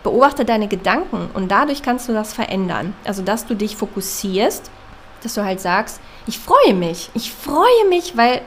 beobachte 0.02 0.44
deine 0.44 0.68
Gedanken 0.68 1.28
und 1.34 1.50
dadurch 1.50 1.82
kannst 1.82 2.08
du 2.08 2.12
das 2.12 2.32
verändern. 2.32 2.94
Also, 3.04 3.22
dass 3.22 3.46
du 3.46 3.54
dich 3.54 3.76
fokussierst, 3.76 4.70
dass 5.22 5.34
du 5.34 5.44
halt 5.44 5.60
sagst, 5.60 6.00
ich 6.26 6.38
freue 6.38 6.74
mich, 6.74 7.10
ich 7.14 7.32
freue 7.32 7.88
mich, 7.88 8.16
weil 8.16 8.42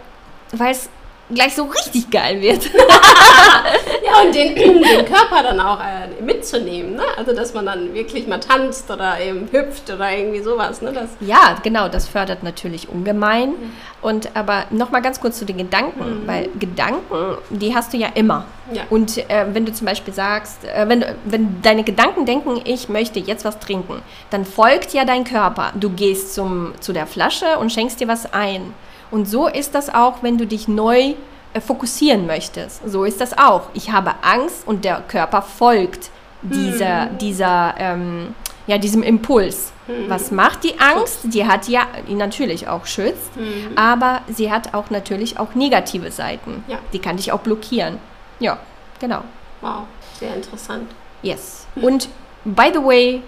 es 0.52 0.90
gleich 1.34 1.56
so 1.56 1.64
richtig 1.64 2.10
geil 2.10 2.42
wird. 2.42 2.66
ja, 4.06 4.22
und 4.22 4.34
den, 4.34 4.56
den 4.56 4.82
Körper 5.06 5.44
dann 5.44 5.60
auch 5.60 5.80
äh, 5.80 6.22
mitzunehmen, 6.22 6.96
ne? 6.96 7.04
Also, 7.18 7.34
dass 7.34 7.54
man 7.54 7.66
dann 7.66 7.94
wirklich 7.94 8.28
mal 8.28 8.40
tanzt 8.40 8.90
oder 8.90 9.20
eben 9.20 9.48
hüpft 9.52 9.90
oder 9.90 10.12
irgendwie 10.12 10.42
sowas, 10.42 10.82
ne? 10.82 10.92
Das 10.94 11.10
ja, 11.20 11.58
genau, 11.64 11.88
das 11.90 12.08
fördert 12.08 12.44
natürlich 12.44 12.90
ungemein. 12.90 13.50
Mhm. 13.50 13.72
Und 14.02 14.36
aber 14.36 14.66
nochmal 14.70 15.02
ganz 15.02 15.22
kurz 15.22 15.40
zu 15.40 15.46
den 15.46 15.58
Gedanken, 15.58 16.24
mhm. 16.24 16.28
weil 16.28 16.50
Gedanken, 16.60 17.38
die 17.50 17.74
hast 17.74 17.94
du 17.94 17.98
ja 17.98 18.10
immer. 18.14 18.46
Ja. 18.72 18.84
Und 18.90 19.18
äh, 19.30 19.46
wenn 19.54 19.66
du 19.66 19.74
zum 19.74 19.88
Beispiel 19.88 20.14
sagst, 20.14 20.66
äh, 20.66 20.88
wenn, 20.88 21.06
wenn 21.26 21.62
deine 21.62 21.84
Gedanken 21.84 22.26
denken, 22.26 22.62
ich 22.66 22.90
möchte 22.90 23.20
jetzt 23.20 23.46
was 23.46 23.60
trinken, 23.60 24.02
dann 24.30 24.46
folgt 24.46 24.94
ja 24.94 25.06
dein 25.06 25.24
Körper. 25.24 25.72
Du 25.76 25.90
gehst 25.90 26.34
zum, 26.34 26.74
zu 26.80 26.94
der 26.94 27.08
Flasche 27.08 27.58
und 27.60 27.72
schenkst 27.72 28.00
dir 28.00 28.08
was 28.08 28.34
ein. 28.34 28.74
Und 29.14 29.30
so 29.30 29.48
ist 29.48 29.76
das 29.76 29.94
auch, 29.94 30.24
wenn 30.24 30.40
du 30.40 30.48
dich 30.48 30.68
neu 30.68 31.14
äh, 31.54 31.62
fokussieren 31.62 32.26
möchtest. 32.26 32.82
So 32.90 33.04
ist 33.04 33.22
das 33.22 33.38
auch. 33.38 33.70
Ich 33.76 33.92
habe 33.92 34.16
Angst 34.24 34.66
und 34.66 34.84
der 34.84 35.04
Körper 35.08 35.44
folgt 35.44 36.10
dieser, 36.42 37.06
mhm. 37.06 37.18
dieser, 37.20 37.76
ähm, 37.78 38.36
ja, 38.66 38.80
diesem 38.80 39.04
Impuls. 39.04 39.72
Mhm. 39.86 40.10
Was 40.10 40.32
macht 40.32 40.64
die 40.64 40.80
Angst? 40.80 41.20
Die 41.26 41.46
hat 41.46 41.68
ja 41.68 41.86
die 42.08 42.16
natürlich 42.16 42.68
auch 42.68 42.88
schützt, 42.88 43.38
mhm. 43.38 43.78
aber 43.78 44.22
sie 44.30 44.52
hat 44.52 44.74
auch 44.74 44.90
natürlich 44.90 45.38
auch 45.38 45.54
negative 45.54 46.10
Seiten. 46.10 46.64
Ja. 46.68 46.80
Die 46.92 46.98
kann 46.98 47.18
dich 47.18 47.32
auch 47.32 47.42
blockieren. 47.42 48.00
Ja, 48.40 48.58
genau. 49.00 49.22
Wow, 49.62 49.84
sehr 50.20 50.34
interessant. 50.36 50.90
Yes. 51.22 51.68
Und 51.76 52.10
by 52.46 52.72
the 52.74 52.84
way, 52.84 53.22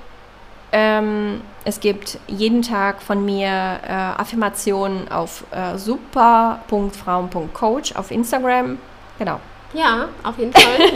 ähm, 0.77 1.39
es 1.63 1.79
gibt 1.79 2.19
jeden 2.27 2.61
Tag 2.61 3.01
von 3.01 3.23
mir 3.23 3.47
äh, 3.47 3.91
Affirmationen 3.91 5.09
auf 5.09 5.45
äh, 5.51 5.77
super.frauen.coach 5.77 7.95
auf 7.95 8.11
Instagram. 8.11 8.77
Genau. 9.17 9.39
Ja, 9.73 10.09
auf 10.23 10.37
jeden 10.37 10.51
Fall. 10.51 10.63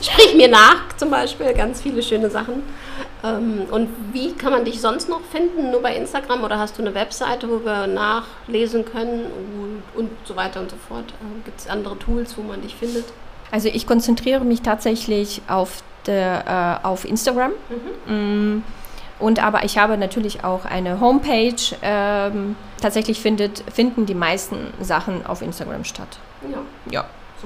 Sprich 0.00 0.34
mir 0.36 0.48
nach, 0.48 0.96
zum 0.96 1.10
Beispiel, 1.10 1.52
ganz 1.52 1.82
viele 1.82 2.02
schöne 2.02 2.30
Sachen. 2.30 2.62
Ähm, 3.22 3.66
und 3.70 3.90
wie 4.12 4.32
kann 4.32 4.52
man 4.52 4.64
dich 4.64 4.80
sonst 4.80 5.10
noch 5.10 5.20
finden? 5.30 5.70
Nur 5.70 5.82
bei 5.82 5.94
Instagram 5.94 6.42
oder 6.42 6.58
hast 6.58 6.78
du 6.78 6.82
eine 6.82 6.94
Webseite, 6.94 7.50
wo 7.50 7.62
wir 7.62 7.86
nachlesen 7.86 8.86
können 8.86 9.26
und, 9.26 9.82
und 9.94 10.10
so 10.24 10.34
weiter 10.34 10.60
und 10.60 10.70
so 10.70 10.76
fort? 10.88 11.10
Äh, 11.10 11.44
Gibt 11.44 11.60
es 11.60 11.68
andere 11.68 11.98
Tools, 11.98 12.38
wo 12.38 12.42
man 12.42 12.62
dich 12.62 12.74
findet? 12.74 13.04
Also 13.50 13.68
ich 13.68 13.86
konzentriere 13.86 14.46
mich 14.46 14.62
tatsächlich 14.62 15.42
auf 15.46 15.82
der, 16.06 16.80
äh, 16.82 16.86
auf 16.86 17.04
Instagram. 17.04 17.50
Mhm. 18.06 18.14
Mm, 18.14 18.62
und 19.18 19.42
aber 19.42 19.64
ich 19.64 19.78
habe 19.78 19.96
natürlich 19.96 20.44
auch 20.44 20.64
eine 20.64 21.00
Homepage. 21.00 21.54
Ähm, 21.80 22.56
tatsächlich 22.80 23.20
findet, 23.20 23.62
finden 23.72 24.04
die 24.04 24.14
meisten 24.14 24.56
Sachen 24.80 25.24
auf 25.24 25.42
Instagram 25.42 25.84
statt. 25.84 26.18
Ja. 26.50 26.58
Ja, 26.90 27.04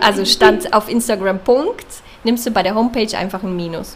Also 0.02 0.26
statt 0.26 0.74
auf 0.74 0.90
Instagram 0.90 1.38
Punkt, 1.40 1.86
nimmst 2.24 2.48
du 2.48 2.52
bei 2.52 2.64
der 2.64 2.74
Homepage 2.74 3.16
einfach 3.16 3.44
ein 3.44 3.56
Minus. 3.56 3.96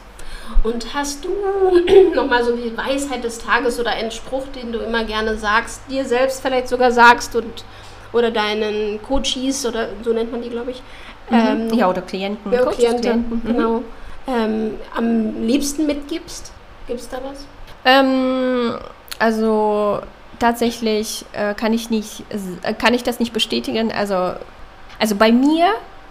Und 0.64 0.94
hast 0.94 1.26
du 1.26 1.30
nochmal 2.16 2.44
so 2.44 2.56
die 2.56 2.76
Weisheit 2.76 3.24
des 3.24 3.40
Tages 3.40 3.80
oder 3.80 3.92
einen 3.92 4.12
Spruch, 4.12 4.48
den 4.56 4.72
du 4.72 4.80
immer 4.80 5.04
gerne 5.04 5.38
sagst, 5.38 5.82
dir 5.90 6.06
selbst 6.06 6.42
vielleicht 6.42 6.68
sogar 6.68 6.92
sagst 6.92 7.36
und 7.36 7.64
oder 8.14 8.32
deinen 8.32 9.02
Coaches 9.02 9.66
oder 9.66 9.90
so 10.02 10.14
nennt 10.14 10.32
man 10.32 10.42
die, 10.42 10.50
glaube 10.50 10.72
ich. 10.72 10.82
Mhm. 11.30 11.70
Ähm, 11.72 11.74
ja, 11.74 11.90
oder 11.90 12.02
Klienten. 12.02 12.52
Ja, 12.52 12.66
Klienten, 12.66 13.02
Klienten. 13.02 13.42
Mhm. 13.44 13.48
genau. 13.48 13.82
Ähm, 14.28 14.80
am 14.96 15.46
liebsten 15.46 15.86
mitgibst? 15.86 16.52
Gibt 16.88 17.00
es 17.00 17.10
da 17.10 17.18
was? 17.18 17.46
Ähm, 17.84 18.76
also 19.20 20.00
tatsächlich 20.40 21.26
äh, 21.34 21.54
kann 21.54 21.74
ich 21.74 21.90
nicht, 21.90 22.24
äh, 22.64 22.74
kann 22.74 22.94
ich 22.94 23.04
das 23.04 23.20
nicht 23.20 23.34
bestätigen. 23.34 23.92
Also, 23.92 24.34
also 25.00 25.16
bei 25.16 25.32
mir, 25.32 25.68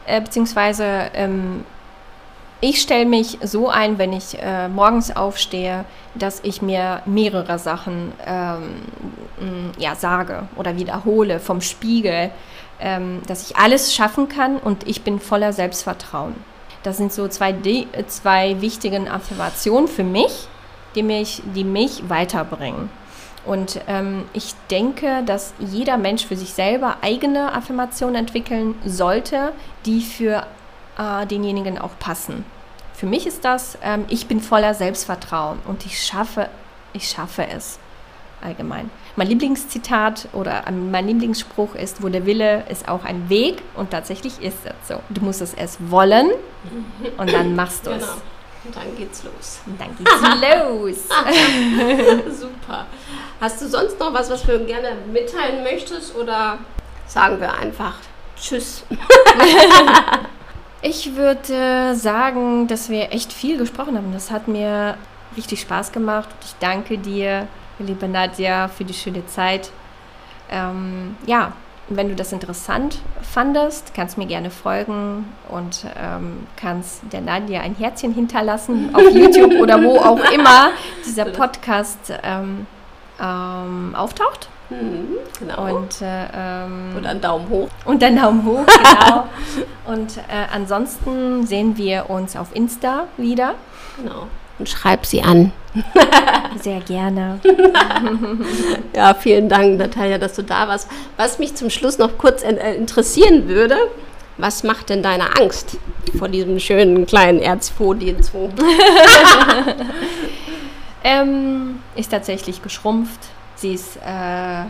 äh, 0.06 0.20
beziehungsweise 0.20 1.10
ähm, 1.14 1.64
ich 2.64 2.80
stelle 2.80 3.04
mich 3.04 3.38
so 3.42 3.68
ein, 3.68 3.98
wenn 3.98 4.14
ich 4.14 4.38
äh, 4.40 4.68
morgens 4.68 5.14
aufstehe, 5.14 5.84
dass 6.14 6.40
ich 6.44 6.62
mir 6.62 7.02
mehrere 7.04 7.58
Sachen 7.58 8.12
ähm, 8.26 9.72
ja, 9.76 9.94
sage 9.94 10.48
oder 10.56 10.78
wiederhole 10.78 11.40
vom 11.40 11.60
Spiegel, 11.60 12.30
ähm, 12.80 13.20
dass 13.26 13.50
ich 13.50 13.56
alles 13.56 13.94
schaffen 13.94 14.30
kann 14.30 14.56
und 14.56 14.88
ich 14.88 15.02
bin 15.02 15.20
voller 15.20 15.52
Selbstvertrauen. 15.52 16.34
Das 16.82 16.96
sind 16.96 17.12
so 17.12 17.28
zwei, 17.28 17.54
zwei 18.06 18.58
wichtige 18.62 19.10
Affirmationen 19.10 19.86
für 19.86 20.04
mich, 20.04 20.48
die 20.94 21.02
mich, 21.02 21.42
die 21.54 21.64
mich 21.64 22.08
weiterbringen. 22.08 22.88
Und 23.44 23.78
ähm, 23.88 24.24
ich 24.32 24.54
denke, 24.70 25.22
dass 25.26 25.52
jeder 25.58 25.98
Mensch 25.98 26.24
für 26.24 26.36
sich 26.36 26.54
selber 26.54 26.96
eigene 27.02 27.52
Affirmationen 27.52 28.14
entwickeln 28.14 28.74
sollte, 28.86 29.52
die 29.84 30.00
für 30.00 30.46
äh, 30.96 31.26
denjenigen 31.26 31.78
auch 31.78 31.98
passen. 31.98 32.46
Für 33.04 33.10
mich 33.10 33.26
ist 33.26 33.44
das, 33.44 33.76
ähm, 33.82 34.06
ich 34.08 34.28
bin 34.28 34.40
voller 34.40 34.72
Selbstvertrauen 34.72 35.58
und 35.66 35.84
ich 35.84 36.02
schaffe, 36.02 36.48
ich 36.94 37.06
schaffe 37.06 37.46
es. 37.46 37.78
allgemein. 38.40 38.90
Mein 39.14 39.26
Lieblingszitat 39.26 40.28
oder 40.32 40.64
mein 40.72 41.06
Lieblingsspruch 41.06 41.74
ist, 41.74 42.02
wo 42.02 42.08
der 42.08 42.24
Wille 42.24 42.64
ist 42.70 42.88
auch 42.88 43.04
ein 43.04 43.28
Weg 43.28 43.60
und 43.74 43.90
tatsächlich 43.90 44.40
ist 44.40 44.56
das 44.64 44.88
so. 44.88 45.02
Du 45.10 45.20
musst 45.20 45.42
es 45.42 45.52
erst 45.52 45.90
wollen 45.90 46.30
und 47.18 47.30
dann 47.30 47.54
machst 47.54 47.86
du 47.86 47.90
es. 47.90 48.06
Genau. 48.06 48.14
Und 48.64 48.76
dann 48.76 48.96
geht's 48.96 49.22
los. 49.22 49.60
Und 49.66 49.78
dann 49.78 49.94
geht's 49.98 51.06
los. 52.26 52.34
Super. 52.40 52.86
Hast 53.38 53.60
du 53.60 53.68
sonst 53.68 54.00
noch 54.00 54.14
was, 54.14 54.30
was 54.30 54.44
du 54.44 54.64
gerne 54.64 54.96
mitteilen 55.12 55.62
möchtest 55.62 56.16
oder 56.16 56.56
sagen 57.06 57.38
wir 57.38 57.52
einfach 57.52 57.96
Tschüss? 58.40 58.82
ich 60.84 61.16
würde 61.16 61.96
sagen, 61.96 62.66
dass 62.66 62.90
wir 62.90 63.10
echt 63.12 63.32
viel 63.32 63.56
gesprochen 63.56 63.96
haben. 63.96 64.12
Das 64.12 64.30
hat 64.30 64.48
mir 64.48 64.96
richtig 65.34 65.62
Spaß 65.62 65.92
gemacht. 65.92 66.28
Ich 66.44 66.54
danke 66.60 66.98
dir, 66.98 67.48
liebe 67.78 68.06
Nadja, 68.06 68.68
für 68.68 68.84
die 68.84 68.92
schöne 68.92 69.26
Zeit. 69.26 69.70
Ähm, 70.50 71.16
ja, 71.24 71.54
wenn 71.88 72.08
du 72.08 72.14
das 72.14 72.32
interessant 72.32 72.98
fandest, 73.22 73.94
kannst 73.94 74.18
mir 74.18 74.26
gerne 74.26 74.50
folgen 74.50 75.26
und 75.48 75.86
ähm, 75.98 76.46
kannst 76.56 77.00
der 77.12 77.22
Nadja 77.22 77.62
ein 77.62 77.74
Herzchen 77.74 78.12
hinterlassen 78.12 78.90
auf 78.94 79.10
YouTube 79.10 79.54
oder 79.54 79.82
wo 79.82 79.96
auch 79.96 80.20
immer 80.32 80.72
dieser 81.04 81.24
Podcast 81.24 82.12
ähm, 82.22 82.66
ähm, 83.18 83.94
auftaucht. 83.94 84.50
Mhm, 84.70 85.18
genau. 85.38 85.76
Und, 85.76 86.00
äh, 86.00 86.26
ähm, 86.34 86.94
und 86.96 87.06
einen 87.06 87.20
Daumen 87.20 87.48
hoch. 87.48 87.68
Und 87.84 88.02
einen 88.02 88.16
Daumen 88.16 88.44
hoch, 88.44 88.64
genau. 88.66 89.28
und 89.86 90.16
äh, 90.16 90.46
ansonsten 90.52 91.46
sehen 91.46 91.76
wir 91.76 92.08
uns 92.08 92.36
auf 92.36 92.54
Insta 92.54 93.04
wieder. 93.16 93.54
Genau. 93.96 94.26
Und 94.58 94.68
schreib 94.68 95.04
sie 95.04 95.22
an. 95.22 95.52
Sehr 96.62 96.80
gerne. 96.80 97.40
ja, 98.94 99.12
vielen 99.14 99.48
Dank, 99.48 99.78
Natalia, 99.78 100.18
dass 100.18 100.34
du 100.34 100.42
da 100.42 100.68
warst. 100.68 100.88
Was 101.16 101.38
mich 101.38 101.54
zum 101.56 101.70
Schluss 101.70 101.98
noch 101.98 102.16
kurz 102.16 102.44
äh, 102.44 102.74
interessieren 102.74 103.48
würde, 103.48 103.76
was 104.38 104.62
macht 104.62 104.90
denn 104.90 105.02
deine 105.02 105.36
Angst 105.38 105.76
vor 106.16 106.28
diesem 106.28 106.58
schönen 106.60 107.06
kleinen 107.06 107.40
Erzfolien 107.40 108.22
2? 108.22 108.48
ähm, 111.04 111.80
ist 111.96 112.10
tatsächlich 112.10 112.62
geschrumpft. 112.62 113.20
Sie 113.64 113.72
ist 113.72 113.96
äh, 113.96 114.64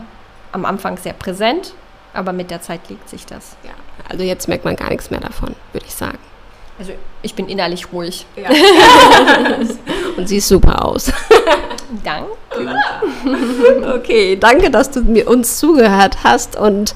am 0.53 0.63
Anfang 0.63 0.95
sehr 0.95 1.11
präsent, 1.11 1.73
aber 2.13 2.31
mit 2.31 2.49
der 2.49 2.61
Zeit 2.61 2.87
legt 2.87 3.09
sich 3.09 3.25
das. 3.25 3.57
Ja, 3.65 3.71
also 4.07 4.23
jetzt 4.23 4.47
merkt 4.47 4.63
man 4.63 4.77
gar 4.77 4.87
nichts 4.87 5.11
mehr 5.11 5.19
davon, 5.19 5.53
würde 5.73 5.85
ich 5.85 5.93
sagen. 5.93 6.17
Also 6.79 6.93
ich 7.21 7.35
bin 7.35 7.49
innerlich 7.49 7.91
ruhig. 7.91 8.25
Ja. 8.37 8.47
Und 10.15 10.29
siehst 10.29 10.47
super 10.47 10.85
aus. 10.85 11.11
Danke. 12.05 12.29
Okay, 13.95 14.37
danke, 14.37 14.71
dass 14.71 14.91
du 14.91 15.01
mir 15.01 15.27
uns 15.27 15.59
zugehört 15.59 16.19
hast. 16.23 16.55
Und 16.55 16.95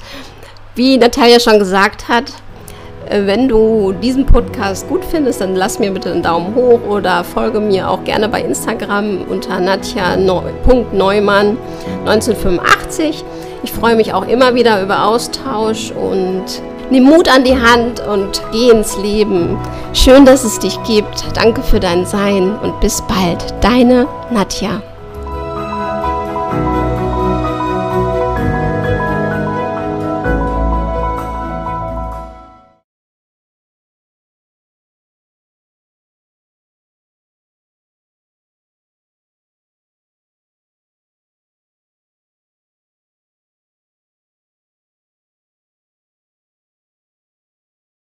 wie 0.74 0.96
Natalia 0.96 1.38
schon 1.38 1.58
gesagt 1.58 2.08
hat, 2.08 2.32
wenn 3.10 3.48
du 3.48 3.92
diesen 3.92 4.24
Podcast 4.26 4.88
gut 4.88 5.04
findest, 5.04 5.40
dann 5.40 5.56
lass 5.56 5.78
mir 5.78 5.90
bitte 5.90 6.12
einen 6.12 6.22
Daumen 6.22 6.54
hoch 6.54 6.80
oder 6.88 7.24
folge 7.24 7.60
mir 7.60 7.90
auch 7.90 8.04
gerne 8.04 8.28
bei 8.28 8.42
Instagram 8.42 9.22
unter 9.28 9.58
natja.neumann 9.60 11.56
1985. 12.06 13.24
Ich 13.62 13.72
freue 13.72 13.96
mich 13.96 14.14
auch 14.14 14.26
immer 14.26 14.54
wieder 14.54 14.82
über 14.82 15.06
Austausch 15.06 15.90
und 15.92 16.62
Nimm 16.90 17.04
Mut 17.04 17.28
an 17.28 17.44
die 17.44 17.56
Hand 17.56 18.00
und 18.00 18.42
geh 18.50 18.70
ins 18.70 18.98
Leben. 18.98 19.56
Schön, 19.92 20.24
dass 20.24 20.42
es 20.42 20.58
dich 20.58 20.76
gibt. 20.82 21.24
Danke 21.34 21.62
für 21.62 21.78
dein 21.78 22.04
Sein 22.04 22.58
und 22.58 22.80
bis 22.80 23.00
bald. 23.02 23.44
Deine 23.60 24.08
Nadja. 24.32 24.82